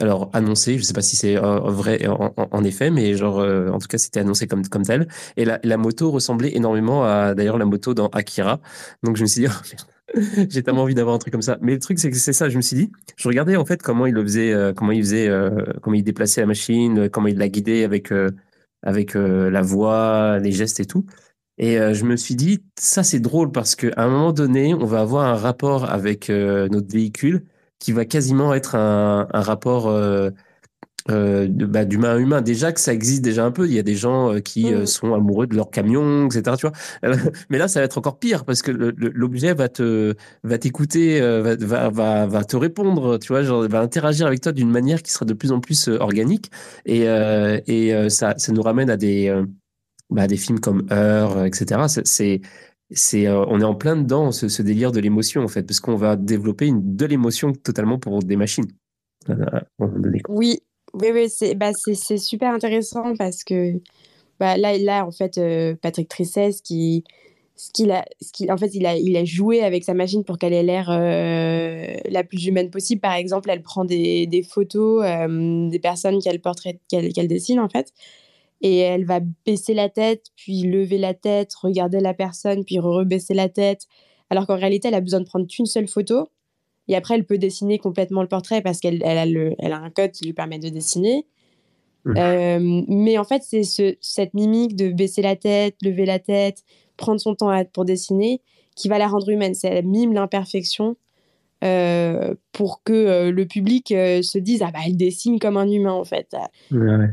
[0.00, 3.78] alors annoncé, je sais pas si c'est euh, vrai en, effet, mais genre euh, en
[3.78, 5.08] tout cas c'était annoncé comme comme tel.
[5.36, 8.60] Et la, la moto ressemblait énormément à d'ailleurs la moto dans Akira.
[9.02, 9.84] Donc je me suis dit oh,
[10.48, 11.58] j'ai tellement envie d'avoir un truc comme ça.
[11.60, 13.82] Mais le truc c'est que c'est ça, je me suis dit, je regardais en fait
[13.82, 15.30] comment il le faisait, euh, comment il faisait,
[15.82, 18.12] comment il déplaçait la machine, comment il la guidait avec
[18.82, 21.04] avec la voix, les gestes et tout.
[21.58, 25.00] Et je me suis dit ça c'est drôle parce qu'à un moment donné on va
[25.00, 27.44] avoir un rapport avec notre véhicule
[27.78, 29.88] qui va quasiment être un rapport
[31.10, 32.42] euh, euh, bah, d'humain à humain.
[32.42, 33.66] Déjà que ça existe déjà un peu.
[33.66, 34.86] Il y a des gens euh, qui euh, mm.
[34.86, 36.56] sont amoureux de leur camion, etc.
[36.58, 36.72] Tu vois.
[37.50, 41.90] Mais là, ça va être encore pire parce que l'objet va te va t'écouter, va,
[41.90, 43.18] va, va, te répondre.
[43.18, 45.88] Tu vois, genre, va interagir avec toi d'une manière qui sera de plus en plus
[45.88, 46.50] organique.
[46.86, 47.04] Et,
[47.66, 49.34] et ça, ça nous ramène à des
[50.10, 51.82] bah, des films comme Heure, etc.
[52.04, 52.40] C'est
[52.90, 55.96] c'est on est en plein dedans ce, ce délire de l'émotion en fait parce qu'on
[55.96, 58.66] va développer une, de l'émotion totalement pour des machines.
[60.28, 60.60] Oui,
[61.00, 63.74] oui, oui, c'est bah, super intéressant parce que
[64.40, 67.04] bah, là, là, en fait, euh, Patrick Tristesse, qui,
[67.56, 70.38] ce qu'il a, ce en fait, il a, il a joué avec sa machine pour
[70.38, 73.00] qu'elle ait l'air euh, la plus humaine possible.
[73.00, 77.68] Par exemple, elle prend des, des photos euh, des personnes qu'elle portrait, qu'elle dessine, en
[77.68, 77.92] fait.
[78.60, 83.34] Et elle va baisser la tête, puis lever la tête, regarder la personne, puis rebaisser
[83.34, 83.86] la tête.
[84.30, 86.28] Alors qu'en réalité, elle a besoin de prendre qu'une seule photo
[86.88, 89.78] et après, elle peut dessiner complètement le portrait parce qu'elle elle a, le, elle a
[89.78, 91.26] un code qui lui permet de dessiner.
[92.04, 92.14] Mmh.
[92.16, 96.64] Euh, mais en fait, c'est ce, cette mimique de baisser la tête, lever la tête,
[96.96, 98.40] prendre son temps pour dessiner
[98.74, 99.54] qui va la rendre humaine.
[99.54, 100.96] C'est elle mime l'imperfection
[101.64, 105.92] euh, pour que euh, le public se dise ah bah elle dessine comme un humain
[105.92, 106.34] en fait.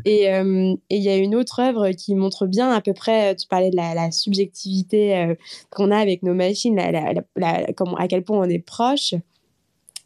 [0.05, 3.35] Et il y a une autre œuvre qui montre bien à peu près.
[3.35, 5.35] Tu parlais de la, subjectivité
[5.69, 9.15] qu'on a avec nos machines, la, comment, à quel point on est proche.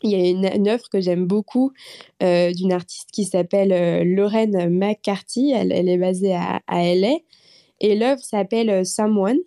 [0.02, 1.72] Il y a une, œuvre que j'aime beaucoup
[2.24, 5.52] euh, d'une artiste qui s'appelle euh, Lorraine McCarthy.
[5.52, 7.18] Elle, est basée à, LA.
[7.82, 9.40] Et l'œuvre s'appelle euh, Someone.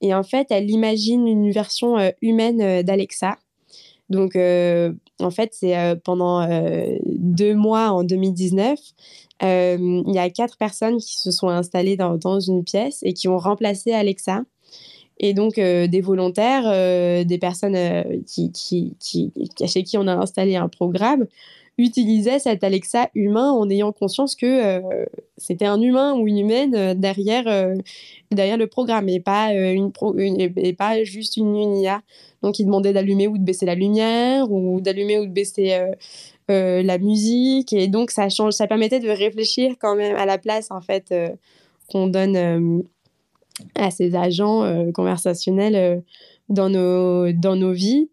[0.00, 3.38] Et en fait, elle imagine une version humaine d'Alexa.
[4.10, 6.44] Donc, en fait, c'est pendant
[7.06, 8.80] deux mois en 2019,
[9.42, 13.38] il y a quatre personnes qui se sont installées dans une pièce et qui ont
[13.38, 14.42] remplacé Alexa.
[15.22, 18.52] Et donc, euh, des volontaires, euh, des personnes euh, qui,
[19.00, 21.26] chez qui on a installé un programme,
[21.78, 24.82] utilisaient cet Alexa humain en ayant conscience que
[25.38, 27.44] c'était un humain ou une humaine derrière,
[28.30, 32.02] derrière le programme et pas, une, et pas juste une, une, IA.
[32.42, 35.80] Donc, ils demandaient d'allumer ou de baisser la lumière ou d'allumer ou de baisser
[36.48, 37.72] la musique.
[37.72, 41.14] Et donc, ça, change, ça permettait de réfléchir quand même à la place en fait,
[41.90, 42.84] qu'on donne
[43.74, 46.00] à ces agents euh, conversationnels euh,
[46.48, 48.08] dans, nos, dans nos vies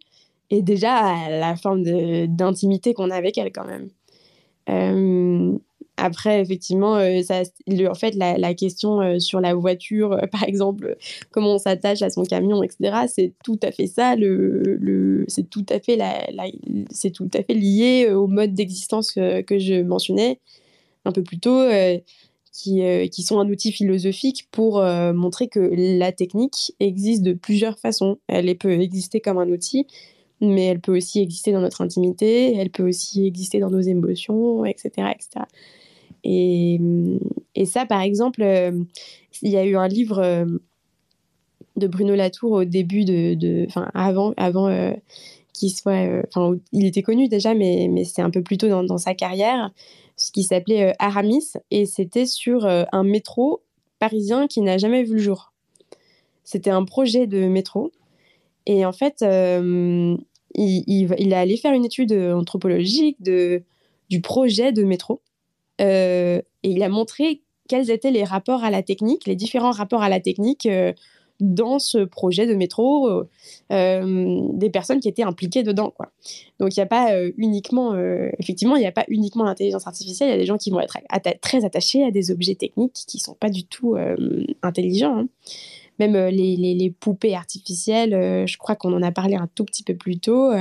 [0.50, 1.84] et déjà à la forme
[2.28, 3.90] d'intimité qu'on a avec elle quand même.
[4.70, 5.58] Euh,
[5.98, 7.42] après, effectivement, ça,
[7.90, 10.96] en fait, la, la question sur la voiture, par exemple,
[11.30, 14.16] comment on s'attache à son camion, etc., c'est tout à fait ça.
[14.16, 16.26] Le, le c'est tout à fait la,
[17.14, 20.40] tout à fait lié au mode d'existence que, je mentionnais
[21.04, 21.64] un peu plus tôt.
[22.68, 27.80] Euh, qui, sont un outil philosophique pour euh, montrer que la technique existe de plusieurs
[27.80, 28.18] façons.
[28.28, 29.88] Elle peut exister comme un outil,
[30.42, 34.66] mais elle peut aussi exister dans notre intimité, elle peut aussi exister dans nos émotions,
[34.66, 34.90] etc.
[35.14, 35.46] etc.
[36.24, 36.80] Et,
[37.56, 38.72] et ça, par exemple, euh,
[39.42, 40.46] il y a eu un livre
[41.78, 43.66] de Bruno Latour au début de...
[43.68, 44.34] Enfin, avant...
[44.36, 44.94] avant
[45.54, 46.24] qu'il soit...
[46.28, 49.72] Enfin, il était connu déjà, mais, mais c'est un peu plus tôt dans sa carrière
[50.20, 53.64] ce qui s'appelait euh, Aramis, et c'était sur euh, un métro
[53.98, 55.54] parisien qui n'a jamais vu le jour.
[56.44, 57.92] C'était un projet de métro,
[58.66, 60.16] et en fait, euh,
[60.54, 63.64] il, il, est allé faire une étude anthropologique de,
[64.10, 65.22] du projet de métro,
[65.80, 70.10] et il a montré quels étaient les rapports à la technique, les différents rapports à
[70.10, 70.68] la technique
[71.40, 73.30] dans ce projet de métro euh,
[73.72, 75.92] euh, des personnes qui étaient impliquées dedans.
[75.96, 76.12] Quoi.
[76.60, 77.96] Donc il n'y a pas euh, uniquement,
[78.38, 80.80] effectivement, il n'y a pas uniquement l'intelligence artificielle, il y a des gens qui vont
[80.80, 80.98] être
[81.42, 83.96] très attachés à des objets techniques qui ne sont pas du tout
[84.62, 85.18] intelligents.
[85.18, 85.28] Hein.
[86.00, 88.12] Même les, poupées artificielles,
[88.48, 90.52] je crois qu'on en a parlé un tout petit peu plus tôt.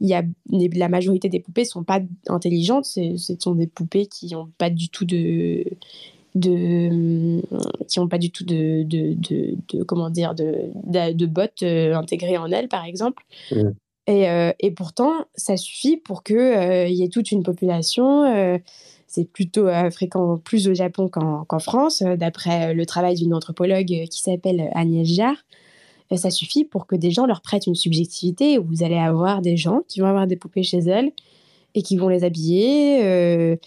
[0.00, 4.70] la majorité des poupées ne sont pas intelligentes, ce sont des poupées qui n'ont pas
[4.70, 5.64] du tout de
[6.34, 7.42] de
[7.88, 10.70] qui n'ont pas du tout de, de, de, comment dire de,
[11.12, 13.70] de, bots euh, intégrés en elles par exemple mmh.
[14.06, 18.60] et, euh, et, pourtant ça suffit pour que euh, y ait toute une population
[19.06, 24.70] c'est plutôt fréquent plus au Japon qu'en France d'après le travail d'une anthropologue qui s'appelle
[24.74, 25.44] Agnès Jarre
[26.16, 29.56] ça suffit pour que des gens leur prêtent une subjectivité où vous allez avoir des
[29.56, 31.12] gens qui vont avoir des poupées chez elles
[31.74, 33.58] et qui vont les habiller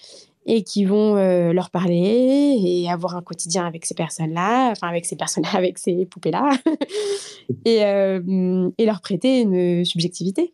[0.45, 5.05] et qui vont euh, leur parler et avoir un quotidien avec ces personnes-là, enfin avec
[5.05, 6.51] ces personnes avec ces poupées-là,
[7.65, 10.53] et, euh, et, leur prêter une subjectivité.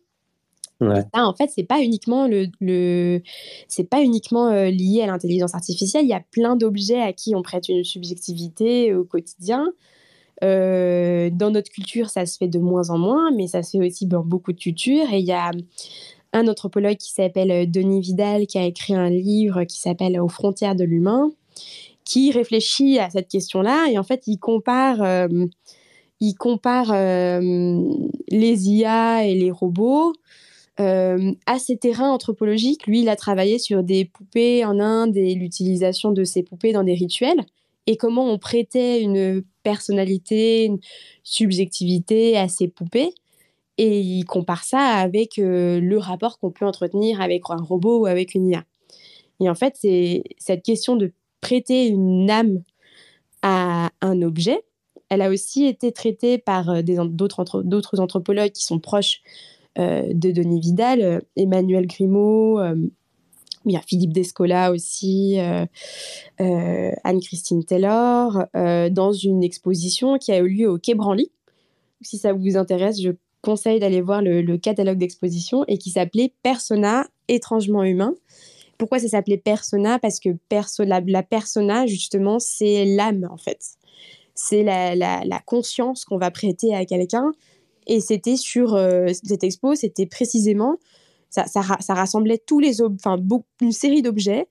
[0.80, 1.04] Ouais.
[1.12, 3.20] en fait, c'est pas uniquement le, le
[3.68, 6.04] c'est pas uniquement euh, lié à l'intelligence artificielle.
[6.04, 9.72] Il y a plein d'objets à qui on prête une subjectivité au quotidien.
[10.40, 14.06] dans notre culture, ça se fait de moins en moins, mais ça se fait aussi
[14.06, 15.12] dans beaucoup de cultures.
[15.12, 15.52] Et il y a
[16.32, 20.76] un anthropologue qui s'appelle Denis Vidal, qui a écrit un livre qui s'appelle Aux frontières
[20.76, 21.30] de l'humain,
[22.04, 25.28] qui réfléchit à cette question-là et en fait il compare,
[26.20, 30.12] il compare les IA et les robots
[30.80, 32.86] euh, à ces terrains anthropologiques.
[32.86, 36.82] Lui, il a travaillé sur des poupées en Inde et l'utilisation de ces poupées dans
[36.82, 37.44] des rituels
[37.86, 40.78] et comment on prêtait une personnalité, une
[41.24, 43.10] subjectivité à ces poupées.
[43.84, 48.06] Et il compare ça avec euh, le rapport qu'on peut entretenir avec un robot ou
[48.06, 48.64] avec une IA.
[49.40, 52.62] Et en fait, c'est cette question de prêter une âme
[53.42, 54.62] à un objet.
[55.08, 59.20] Elle a aussi été traitée par euh, d'autres anthropologues qui sont proches
[59.78, 62.76] euh, de Denis Vidal, Emmanuel Grimaud, euh,
[63.86, 65.38] Philippe Descola aussi,
[66.38, 71.30] Anne-Christine Taylor, dans une exposition qui a eu lieu au Quai Branly.
[72.00, 73.12] Si ça vous intéresse, je
[73.42, 78.14] conseille d'aller voir le, catalogue d'exposition et qui s'appelait Persona étrangement humain.
[78.78, 79.98] Pourquoi ça s'appelait Persona?
[79.98, 83.60] Parce que perso la, persona, justement, c'est l'âme, en fait.
[84.34, 87.32] C'est la, la, conscience qu'on va prêter à quelqu'un
[87.86, 90.78] et c'était sur euh, cette expo, c'était précisément,
[91.30, 93.16] ça, ça, rassemblait tous les, enfin,
[93.60, 94.48] une série d'objets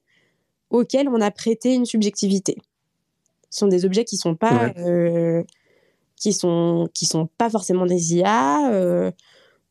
[0.69, 2.57] auxquels on a prêté une subjectivité.
[3.49, 5.43] Ce sont des objets qui sont pas, euh,
[6.21, 9.11] qui sont, qui sont pas forcément des IA, euh,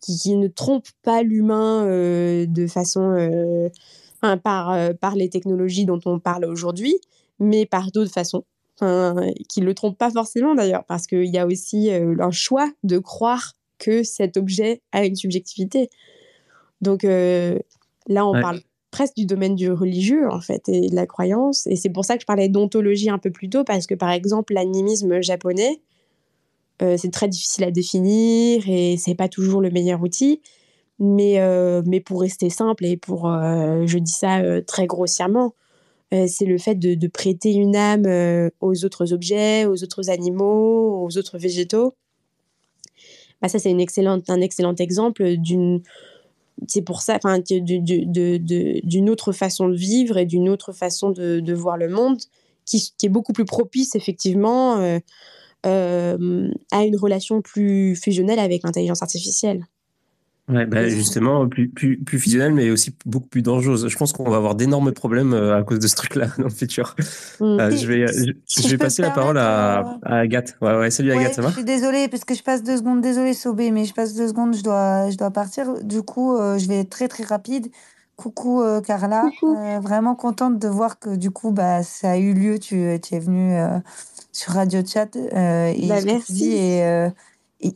[0.01, 3.71] qui, ne trompent pas l'humain de façon,
[4.43, 6.97] par, par les technologies dont on parle aujourd'hui,
[7.39, 8.45] mais par d'autres façons
[9.49, 12.71] qui ne le trompent pas forcément d'ailleurs, parce qu'il y a aussi euh, un choix
[12.83, 15.91] de croire que cet objet a une subjectivité.
[16.81, 17.59] Donc euh,
[18.09, 21.67] là, on parle presque du domaine du religieux, en fait, et de la croyance.
[21.67, 24.11] Et c'est pour ça que je parlais d'ontologie un peu plus tôt, parce que par
[24.11, 25.81] exemple, l'animisme japonais,
[26.83, 30.41] euh, c'est très difficile à définir et c'est pas toujours le meilleur outil.
[30.99, 31.41] Mais,
[31.87, 35.55] mais pour rester simple et pour, je dis ça très grossièrement,
[36.13, 41.07] euh, c'est le fait de, prêter une âme euh, aux autres objets, aux autres animaux,
[41.07, 41.95] aux autres végétaux.
[43.41, 45.83] Bah, ça, c'est un excellent exemple d'une
[46.69, 51.79] c'est pour ça, enfin, d'une autre façon de vivre et d'une autre façon de, voir
[51.79, 52.19] le monde,
[52.67, 54.77] qui, est beaucoup plus propice effectivement
[55.67, 59.67] euh, à une relation plus fusionnelle avec l'intelligence artificielle.
[60.51, 63.87] Ouais, bah justement, plus, plus, plus fusionnel, mais aussi beaucoup plus dangereuse.
[63.89, 66.51] Je pense qu'on va avoir d'énormes problèmes euh, à cause de ce truc-là dans le
[66.51, 66.97] futur.
[67.39, 67.45] Mm.
[67.45, 70.57] Euh, je vais, je, vais passer la parole à, euh, à, Agathe.
[70.61, 73.01] Ouais, ouais, salut Agathe, ça va Je suis désolée parce que je passe deux secondes.
[73.01, 75.85] Désolée, Sobé, mais je passe deux secondes, je dois, je dois partir.
[75.85, 77.69] Du coup, je vais être très très rapide.
[78.17, 79.25] Coucou Carla,
[79.81, 82.59] vraiment contente de voir que du coup, bah, ça a eu lieu.
[82.59, 83.57] Tu, tu es venue
[84.41, 85.17] sur Radio Chat.
[85.17, 86.55] et bah, merci.
[86.55, 87.11] Et,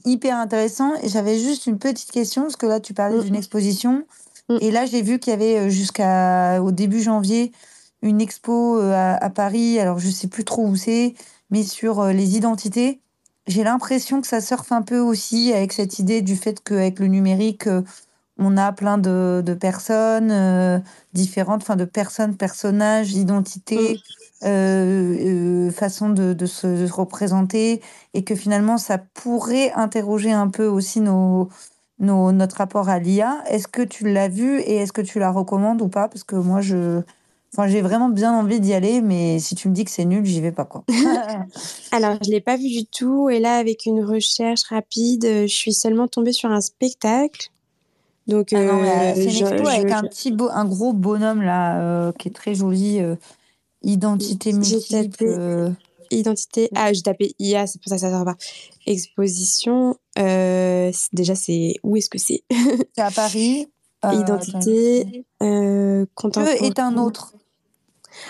[0.04, 0.94] hyper intéressant.
[1.02, 3.38] Et j'avais juste une petite question, parce que là, tu parlais d'une mm.
[3.38, 4.04] exposition.
[4.48, 4.58] Mm.
[4.60, 7.52] Et là, j'ai vu qu'il y avait euh, jusqu'au début janvier
[8.02, 9.78] une expo euh, à, Paris.
[9.78, 11.14] Alors, je sais plus trop où c'est,
[11.50, 13.00] mais sur euh, les identités.
[13.46, 17.08] J'ai l'impression que ça surfe un peu aussi avec cette idée du fait qu'avec le
[17.08, 17.68] numérique,
[18.38, 24.00] on a plein de, de personnes différentes, enfin de personnes, personnages, identités.
[24.44, 25.16] Euh,
[25.68, 27.80] euh, façon de, de, se, représenter
[28.12, 31.48] et que finalement ça pourrait interroger un peu aussi nos,
[31.98, 33.42] nos notre rapport à l'IA.
[33.48, 36.08] Est-ce que tu l'as vu et est-ce que tu la recommandes ou pas?
[36.08, 37.00] Parce que moi, je,
[37.56, 40.26] Enfin, j'ai vraiment bien envie d'y aller, mais si tu me dis que c'est nul,
[40.26, 40.82] j'y vais pas quoi.
[41.92, 45.72] Alors, je l'ai pas vu du tout, et là, avec une recherche rapide, je suis
[45.72, 47.50] seulement tombée sur un spectacle.
[48.26, 52.56] Donc, ah euh, c'est avec un petit beau, un gros bonhomme là, qui est très
[52.56, 53.00] joli.
[53.84, 55.24] Identité multiple.
[55.24, 55.70] Euh,
[56.10, 56.70] identité.
[56.74, 58.36] Ah, j'ai tapé IA, c'est pour ça que ça sort pas.
[58.86, 59.96] Exposition.
[60.18, 61.74] Euh, déjà, c'est.
[61.82, 62.44] Où est-ce que c'est?
[62.94, 63.68] C'est à Paris.
[64.04, 65.24] Euh, Identité.
[65.42, 66.04] Euh,
[66.60, 67.32] est un autre.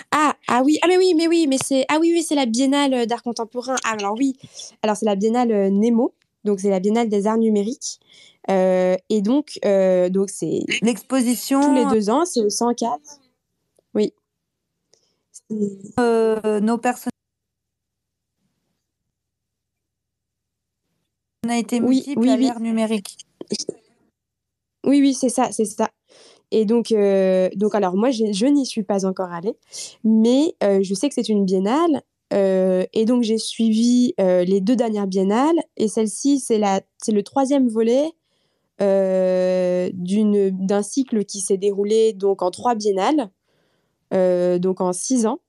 [0.09, 2.45] Ah, ah oui, ah mais oui, mais oui, mais c'est ah oui, oui, c'est la
[2.45, 3.75] Biennale d'art contemporain.
[3.83, 4.37] Ah alors oui,
[4.83, 6.13] alors c'est la Biennale Nemo,
[6.45, 7.99] donc c'est la Biennale des arts numériques.
[8.47, 9.59] et donc,
[10.11, 13.19] donc c'est l'exposition tous les deux ans, c'est au 104.
[15.49, 15.79] Oui.
[15.99, 17.11] Euh, nos personnalités
[21.79, 23.17] multiples oui, oui, à l'ère numérique.
[24.85, 25.91] Oui, oui, c'est ça, c'est ça.
[26.51, 29.55] Et donc, euh, donc alors moi, je n'y suis pas encore allée,
[30.03, 32.01] mais euh, je sais que c'est une biennale.
[32.31, 35.59] et donc, j'ai suivi les deux dernières biennales.
[35.77, 38.11] Et celle-ci, c'est le troisième volet
[38.79, 39.91] d'un
[40.81, 43.29] cycle qui s'est déroulé donc en trois biennales.
[44.13, 45.39] Euh, donc en six ans.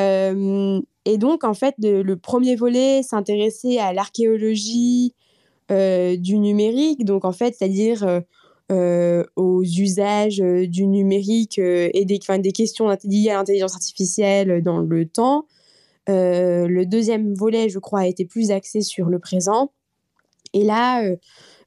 [0.00, 5.14] Euh, et donc, en fait, le premier volet s'intéressait à l'archéologie
[5.70, 8.22] euh, du numérique, donc en fait, c'est-à-dire
[9.36, 15.46] aux usages du numérique et des, questions liées à l'intelligence artificielle dans le temps.
[16.08, 19.70] le deuxième volet, je crois, a été plus axé sur le présent.
[20.54, 21.04] Et là,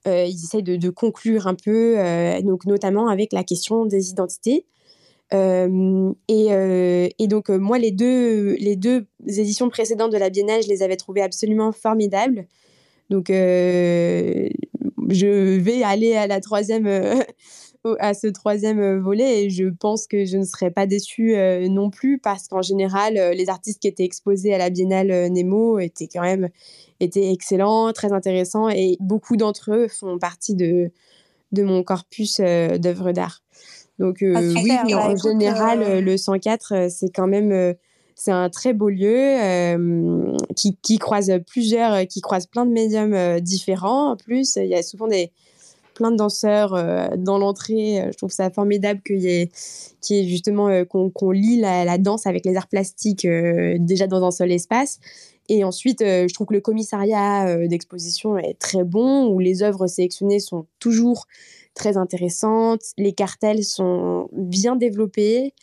[0.06, 1.96] ils essayent de, de, conclure un peu,
[2.44, 4.66] donc notamment avec la question des identités.
[5.32, 8.56] Et, donc, moi, les deux,
[9.26, 12.48] éditions précédentes de la Biennale, je les avais trouvées absolument formidables.
[13.10, 13.28] Donc,
[15.10, 16.88] je vais aller à la troisième,
[18.00, 21.36] à ce troisième volet et je pense que je ne serai pas déçue
[21.70, 26.08] non plus parce qu'en général, les artistes qui étaient exposés à la Biennale Nemo étaient
[26.08, 26.50] quand même
[27.00, 30.92] étaient excellents, très intéressants et beaucoup d'entre eux font partie de
[31.56, 33.42] mon corpus d'œuvres d'art.
[34.00, 37.76] Donc ah, euh, oui, bah, en général, euh, le 104, euh, c'est quand même
[38.16, 39.38] c'est un très beau lieu
[40.56, 44.12] qui, qui, croise plusieurs, qui croise plein de médiums différents.
[44.12, 45.32] En plus, il y a souvent des
[45.94, 46.72] plein de danseurs
[47.16, 48.08] dans l'entrée.
[48.12, 49.52] Je trouve ça formidable qu'il y ait,
[50.02, 54.52] qu justement qu'on lie la, la, danse avec les arts plastiques déjà dans un seul
[54.52, 55.00] espace.
[55.48, 60.40] Et ensuite, je trouve que le commissariat d'exposition est très bon, où les œuvres sélectionnées
[60.40, 61.28] sont toujours
[61.78, 62.82] très intéressantes.
[62.98, 65.54] Les cartels sont bien développés.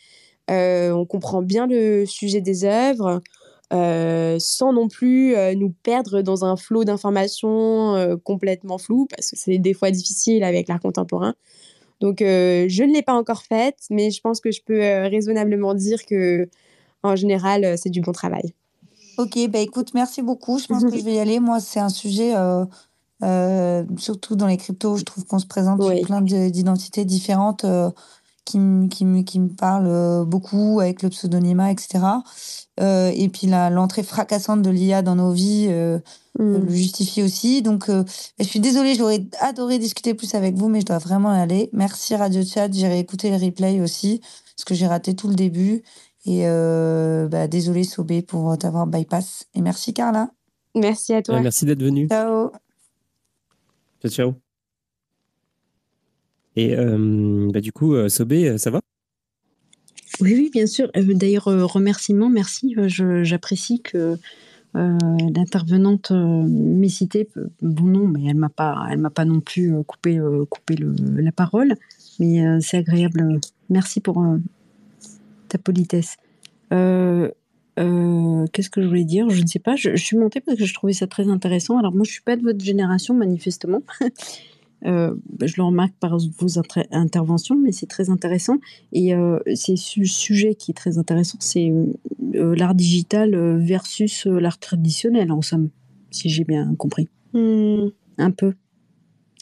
[0.49, 3.21] Euh, on comprend bien le sujet des œuvres.
[3.73, 9.37] Euh, sans non plus euh, nous perdre dans un flot d'informations complètement flou, parce que
[9.37, 11.35] c'est des fois difficile avec l'art contemporain.
[12.01, 16.05] Donc, je ne l'ai pas encore faite, mais je pense que je peux raisonnablement dire
[16.05, 16.49] que,
[17.03, 18.53] en général, c'est du bon travail.
[19.17, 20.59] Ok, bah écoute, merci beaucoup.
[20.59, 21.39] Je pense que je vais y aller.
[21.39, 22.33] Moi, c'est un sujet
[23.23, 27.89] euh, surtout dans les cryptos, je trouve qu'on se présente sur plein d'identités différentes euh,
[28.43, 28.59] qui,
[28.89, 32.03] qui, qui, me parlent euh, beaucoup avec le pseudonymat, etc.
[32.77, 36.01] et puis l'entrée fracassante de l'IA dans nos vies mm.
[36.37, 37.61] le justifie aussi.
[37.61, 41.69] Donc, je suis désolée, j'aurais adoré discuter plus avec vous, mais je dois vraiment aller.
[41.71, 44.19] Merci Radio Chat, j'ai réécouté le replay aussi,
[44.55, 45.83] parce que j'ai raté tout le début.
[46.25, 46.43] Et
[47.31, 49.45] bah, désolé Sobé pour t'avoir bypass.
[49.55, 50.29] Et merci Carla.
[50.75, 51.39] Merci à toi.
[51.39, 52.09] merci d'être venu.
[52.09, 52.51] Ciao.
[54.09, 54.35] Ciao,
[56.55, 58.79] Et euh, bah, du coup, euh, Sobé, euh, ça va?
[60.21, 60.89] Oui, oui, bien sûr.
[60.95, 62.73] D'ailleurs, remerciement, merci.
[62.87, 64.17] J'apprécie que
[64.73, 67.27] l'intervenante m'ait cité
[67.61, 71.75] bon nom, mais elle m'a pas, elle m'a pas non plus coupé, coupé la parole.
[72.19, 73.41] Mais c'est agréable.
[73.69, 74.23] Merci pour
[75.49, 76.15] ta politesse.
[77.79, 79.29] Euh, qu'est-ce que je voulais dire?
[79.29, 79.75] Je ne sais pas.
[79.75, 81.77] Je, suis montée parce que je trouvais ça très intéressant.
[81.77, 83.81] Alors moi, je suis pas de votre génération, manifestement.
[84.85, 86.59] Euh, je le remarque par vos
[86.91, 88.57] interventions, mais c'est très intéressant.
[88.91, 91.73] Et euh, c'est ce sujet qui est très intéressant, c'est
[92.33, 95.69] l'art digital versus l'art traditionnel, en somme,
[96.11, 97.07] si j'ai bien compris.
[97.33, 97.87] Hmm.
[98.19, 98.53] Un peu.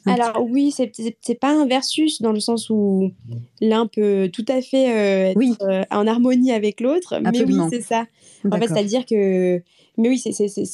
[0.05, 0.91] Alors oui, c'est
[1.21, 3.11] c'est pas un versus dans le sens où
[3.61, 7.81] l'un peut tout à fait euh, être euh, en harmonie avec l'autre, mais oui, c'est
[7.81, 8.05] ça.
[8.49, 9.61] En fait, c'est-à-dire que
[9.97, 10.65] mais oui, c'est c'est c'est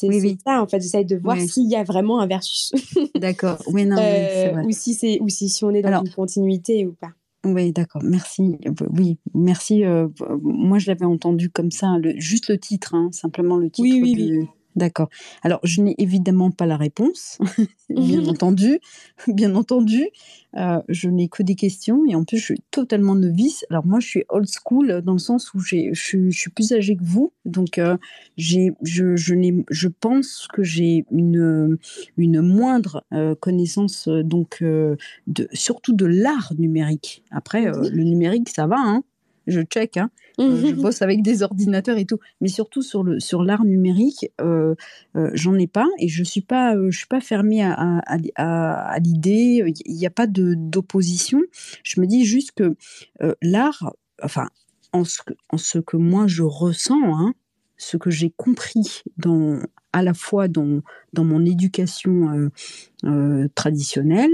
[0.46, 2.72] ça en fait, j'essaie de voir s'il y a vraiment un versus.
[3.16, 3.62] D'accord.
[3.68, 6.94] Oui, non, euh, ou si c'est ou si, si on est dans une continuité ou
[6.94, 7.12] pas.
[7.46, 8.02] Oui, d'accord.
[8.04, 8.58] Merci.
[8.92, 9.84] Oui, merci.
[10.42, 13.88] moi, je l'avais entendu comme ça, le, juste le titre, hein, simplement le titre.
[13.88, 14.48] Oui, oui, oui.
[14.76, 15.10] D'accord.
[15.42, 17.40] Alors, je n'ai évidemment pas la réponse,
[17.90, 18.80] bien entendu,
[19.28, 20.08] bien entendu.
[20.58, 23.66] Euh, je n'ai que des questions et en plus, je suis totalement novice.
[23.70, 26.96] Alors, moi, je suis old school dans le sens où je, je, suis plus âgée
[26.96, 27.34] que vous.
[27.46, 27.98] Donc, euh,
[28.38, 29.36] j'ai, je, je,
[29.70, 31.78] je pense que j'ai une,
[32.18, 37.24] une moindre euh, connaissance, donc, de, surtout de l'art numérique.
[37.32, 39.04] Après, le numérique, ça va, hein
[39.50, 40.10] je check, hein.
[40.40, 44.32] Euh, je bosse avec des ordinateurs et tout, mais surtout sur le sur l'art numérique,
[44.40, 44.74] euh,
[45.18, 48.02] euh, j'en ai pas et je suis pas je suis pas fermée à,
[48.36, 49.74] à, l'idée.
[49.86, 51.42] Il n'y a pas de d'opposition.
[51.84, 52.76] Je me dis juste que
[53.42, 53.94] l'art,
[54.24, 54.48] enfin
[54.94, 57.34] en ce, que, en ce que moi je ressens, hein,
[57.78, 59.60] ce que j'ai compris dans
[59.92, 60.82] à la fois dans,
[61.14, 62.50] dans mon éducation
[63.56, 64.32] traditionnelle,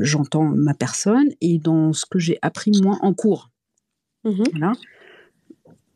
[0.00, 3.50] j'entends ma personne, et dans ce que j'ai appris moi en cours.
[4.24, 4.72] Mmh voilà.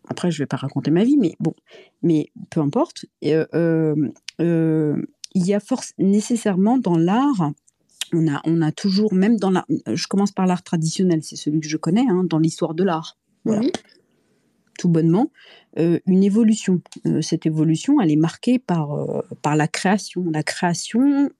[0.08, 1.54] Après, je ne vais pas raconter ma vie, mais bon,
[2.02, 3.04] mais peu importe.
[3.24, 3.94] Euh, euh,
[4.40, 4.96] euh,
[5.34, 7.52] il y a force nécessairement dans l'art.
[8.14, 11.60] On a, on a toujours, même dans la, je commence par l'art traditionnel, c'est celui
[11.60, 13.18] que je connais, hein, dans l'histoire de l'art.
[13.44, 13.60] Voilà.
[13.62, 13.70] Mmh
[14.78, 15.30] Tout bonnement,
[15.76, 16.80] une évolution.
[17.20, 18.96] cette évolution, elle est marquée par,
[19.42, 20.24] par la création.
[20.30, 21.30] La création,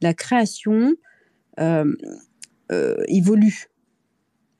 [0.00, 0.94] la création
[3.08, 3.68] évolue.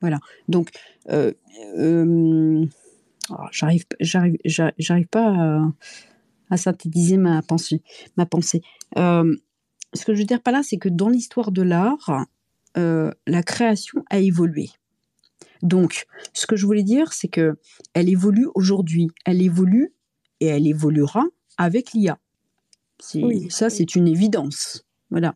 [0.00, 0.18] Voilà.
[0.48, 0.70] Donc,
[1.10, 1.32] euh,
[1.78, 2.64] euh,
[3.30, 5.60] oh, j'arrive, j'arrive, j'arrive pas
[6.50, 7.82] à, synthétiser ma pensée.
[8.16, 8.62] Ma pensée.
[8.96, 9.36] Euh,
[9.94, 12.26] ce que je veux dire par là, c'est que dans l'histoire de l'art,
[12.76, 14.70] la création a évolué.
[15.62, 17.58] Donc, ce que je voulais dire, c'est que
[17.92, 19.92] elle évolue aujourd'hui, elle évolue
[20.38, 21.24] et elle évoluera
[21.56, 22.18] avec l'IA.
[23.50, 24.86] ça, c'est une évidence.
[25.10, 25.34] Voilà.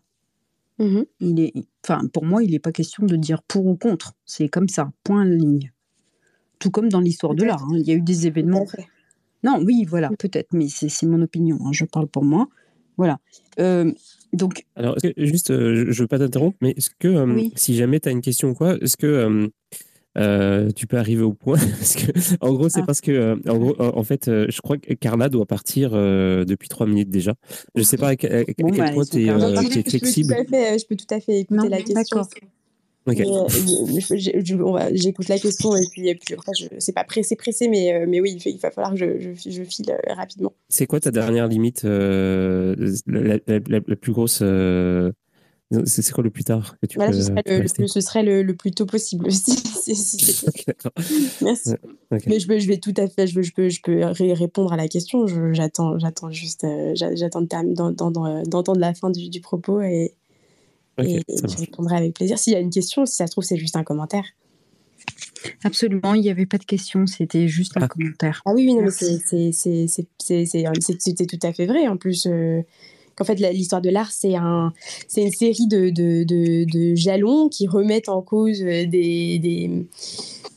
[0.78, 1.52] Mmh il est,
[1.84, 4.14] enfin, pour moi, il n'est pas question de dire pour ou contre.
[4.24, 5.72] C'est comme ça, point ligne.
[6.58, 7.62] Tout comme dans l'histoire de l'art.
[7.64, 7.76] Hein.
[7.76, 8.66] Il y a eu des événements.
[9.44, 11.58] Non, oui, voilà, peut-être, mais c'est mon opinion.
[11.64, 11.70] Hein.
[11.72, 12.48] Je parle pour moi.
[12.96, 13.18] Voilà.
[13.58, 13.92] Euh,
[14.32, 14.64] donc.
[14.76, 18.08] Alors, juste, euh, je ne veux pas t'interrompre, mais est-ce que euh, si jamais tu
[18.08, 19.50] as une question ou quoi, est-ce que
[20.18, 22.86] euh, tu peux arriver au point parce que, en gros, c'est ah.
[22.86, 26.68] parce que, euh, en, gros, en fait, euh, je crois que Carla doit partir depuis
[26.68, 27.34] trois minutes déjà.
[27.74, 30.34] Je sais pas à, quel bah, point tu es, flexible.
[30.34, 32.22] Je peux, tout à fait écouter la question.
[34.92, 38.38] J'écoute la question et puis, et puis après, c'est pas pressé, pressé, mais, mais oui,
[38.44, 40.52] il, va falloir que je, je, je file rapidement.
[40.68, 44.42] C'est quoi ta dernière limite, la, la, plus grosse
[45.84, 48.72] c'est quoi le plus tard que tu voilà, ce, serait le, ce, serait le, plus
[48.72, 49.30] tôt possible.
[49.32, 50.44] Si,
[51.42, 51.74] Merci.
[52.26, 54.00] Mais je, je, vais tout à fait, je, je peux, je peux
[54.32, 55.26] répondre à la question.
[55.52, 60.14] J'attends, j'attends juste, euh, j'attends d'entendre la fin du, du propos et,
[60.98, 62.38] et je répondrai avec plaisir.
[62.38, 64.24] S'il y a une question, si ça se trouve, c'est juste un commentaire.
[65.64, 67.88] Absolument, il n'y avait pas de question, c'était juste un ah.
[67.88, 68.42] commentaire.
[68.44, 69.18] Ah oui, oui, non, mais c'est
[71.26, 71.88] tout à fait vrai.
[71.88, 72.62] En plus, euh,
[73.22, 74.72] qu'en fait l'histoire de l'art c'est un
[75.08, 79.70] c'est une série de, de, de, jalons qui remettent en cause euh, des, des,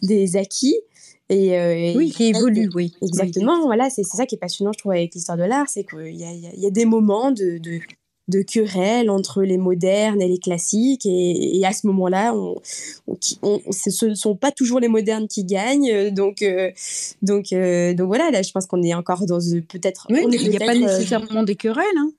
[0.01, 0.76] des acquis
[1.28, 2.93] et, euh, oui, qui évolue, oui.
[3.01, 6.16] Exactement, voilà, c'est ça qui est passionnant, je trouve, avec l'histoire de l'art, c'est qu'il
[6.16, 7.80] y y a des moments de, de,
[8.28, 12.61] de, querelle entre les modernes et les classiques, et, et à ce moment-là, on,
[13.41, 16.70] on, ce ne sont pas toujours les modernes qui gagnent, donc, euh,
[17.24, 20.05] donc, donc voilà, là, je pense qu'on est encore dans peut-être...
[20.11, 22.11] Oui, il n'y a pas nécessairement des querelles, hein.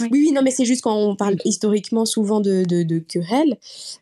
[0.00, 0.08] Oui.
[0.12, 3.56] oui, non, mais c'est juste quand on parle historiquement souvent de, de, de querelle.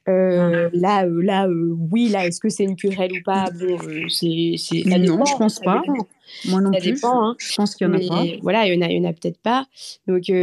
[0.08, 0.68] Euh.
[0.74, 3.50] Là, euh, là euh, oui, là, est-ce que c'est une querelle ou pas?
[3.50, 3.78] Bon,
[4.08, 5.82] c'est, ça non, je pense pas.
[6.46, 6.92] Moi non ça plus.
[6.92, 7.36] Dépend, hein.
[7.38, 8.24] Je pense qu'il y en a pas.
[8.42, 9.66] Voilà, il y en a, il y en a peut-être pas.
[10.06, 10.34] Donc, il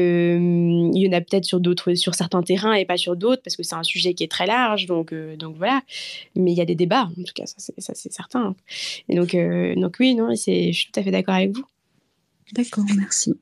[0.98, 3.64] y en a peut-être sur d'autres, sur certains terrains et pas sur d'autres, parce que
[3.64, 4.88] c'est un sujet qui est très large.
[4.88, 5.82] Donc, donc voilà.
[6.36, 8.56] Mais il y a des débats, en tout cas, ça c'est, ça, c'est certain.
[9.08, 9.36] Et donc,
[9.80, 11.66] donc oui, non, c'est, je suis tout à fait d'accord avec vous.
[12.54, 13.34] D'accord, merci.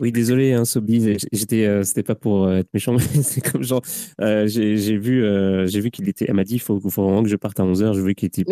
[0.00, 3.62] Oui, désolé, hein, Sobi, j'étais, euh, c'était pas pour euh, être méchant, mais c'est comme
[3.62, 3.82] genre,
[4.20, 5.24] euh, j'ai, vu,
[5.66, 7.64] j'ai vu qu'il était, elle m'a dit, il faut, faut, vraiment que je parte à
[7.64, 8.44] 11h, je vu qu'il était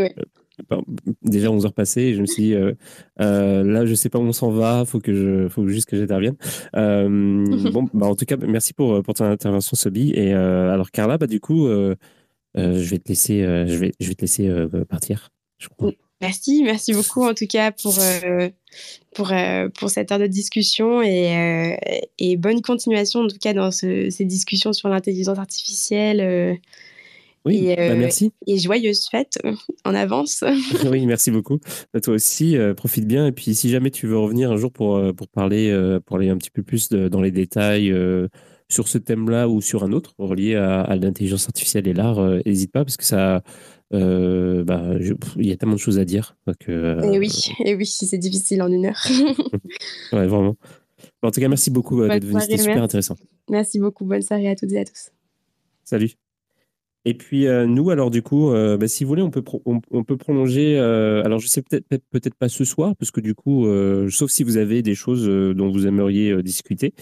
[1.23, 2.55] déjà 11h passées, et je me suis dit,
[3.17, 6.37] là, je sais pas où on s'en va, faut que je, faut juste que j'intervienne.
[6.73, 10.13] bon, bah, en tout cas, merci pour, pour ton intervention, Sobi.
[10.13, 11.67] Et alors, Carla, bah, du coup,
[12.55, 14.49] je vais te laisser, je vais, je vais te laisser
[14.89, 15.91] partir, je crois.
[16.23, 18.49] Merci, merci beaucoup en tout cas pour, euh,
[19.13, 23.53] pour, euh, pour cette heure de discussion et, euh, et, bonne continuation en tout cas
[23.53, 26.61] dans ces discussions sur l'intelligence artificielle.
[27.45, 28.31] oui, et, bah, merci.
[28.47, 29.37] Et joyeuse fête
[29.85, 30.45] en avance.
[30.89, 31.59] oui, merci beaucoup.
[31.93, 33.27] À toi aussi, profite bien.
[33.27, 36.37] Et puis si jamais tu veux revenir un jour pour, pour, parler, pour aller un
[36.37, 37.93] petit peu plus dans les détails
[38.69, 42.71] sur ce thème-là ou sur un autre relié à, à l'intelligence artificielle et l'art, n'hésite
[42.71, 43.43] pas parce que ça
[43.95, 44.83] euh, bah,
[45.37, 46.37] il y a tellement de choses à dire.
[46.47, 47.31] et euh, oui,
[47.65, 49.07] et oui, c'est difficile en une heure.
[50.13, 50.57] ouais, vraiment.
[51.23, 53.17] En tout cas, merci beaucoup euh, d'être venu, c'était super intéressant.
[53.51, 55.11] Merci beaucoup, bonne soirée à toutes et à tous.
[55.85, 56.13] Salut.
[57.05, 60.79] Et puis nous, alors du coup, bah, si vous voulez, on peut, on, peut prolonger.
[60.79, 63.67] alors je sais peut-être peut-être pas ce soir, parce que du coup,
[64.09, 65.27] sauf si vous avez des choses
[65.57, 66.95] dont vous aimeriez discuter,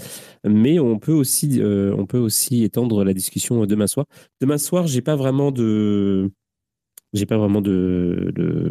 [0.42, 4.06] mais on peut aussi, on peut aussi étendre la discussion demain soir.
[4.40, 6.32] Demain soir, j'ai pas vraiment de
[7.12, 8.70] j'ai pas vraiment de, de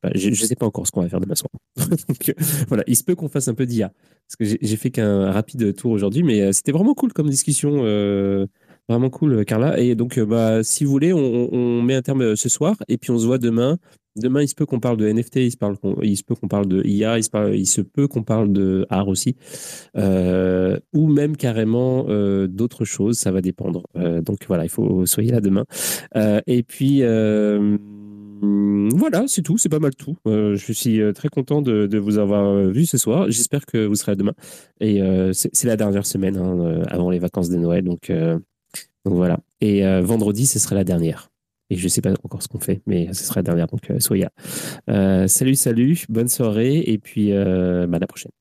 [0.00, 1.50] pas, je, sais pas encore ce qu'on va faire demain soir.
[1.76, 2.34] Donc,
[2.68, 3.90] voilà, il se peut qu'on fasse un peu d'IA
[4.28, 7.80] parce que j'ai fait qu'un rapide tour aujourd'hui, mais euh, c'était vraiment cool comme discussion,
[7.84, 8.46] euh,
[8.88, 9.80] vraiment cool, Carla.
[9.80, 13.10] Et donc, euh, bah, si vous voulez, on, met un terme ce soir et puis
[13.10, 13.78] on se voit demain.
[14.18, 15.56] Demain, il se peut qu'on parle de NFT, il se,
[16.22, 19.36] peut qu'on parle de IA, il se, peut qu'on parle de art aussi,
[19.96, 23.84] euh, ou même carrément euh, d'autres choses, ça va dépendre.
[23.96, 25.64] Euh, donc voilà, il faut soyez là demain.
[26.46, 27.02] et puis
[28.40, 30.16] voilà, c'est tout, c'est pas mal tout.
[30.26, 33.30] je suis très content de, vous avoir vu ce soir.
[33.30, 34.34] J'espère que vous serez demain.
[34.80, 35.00] Et
[35.32, 38.10] c'est la dernière semaine hein, avant les vacances de Noël, donc,
[39.04, 39.38] donc voilà.
[39.60, 41.30] Et vendredi, ce sera la dernière.
[41.70, 43.90] Et je ne sais pas encore ce qu'on fait, mais ce sera la dernière, donc
[43.90, 44.30] euh, là.
[44.88, 48.32] Euh, salut, salut, bonne soirée, et puis euh, bah, à la prochaine.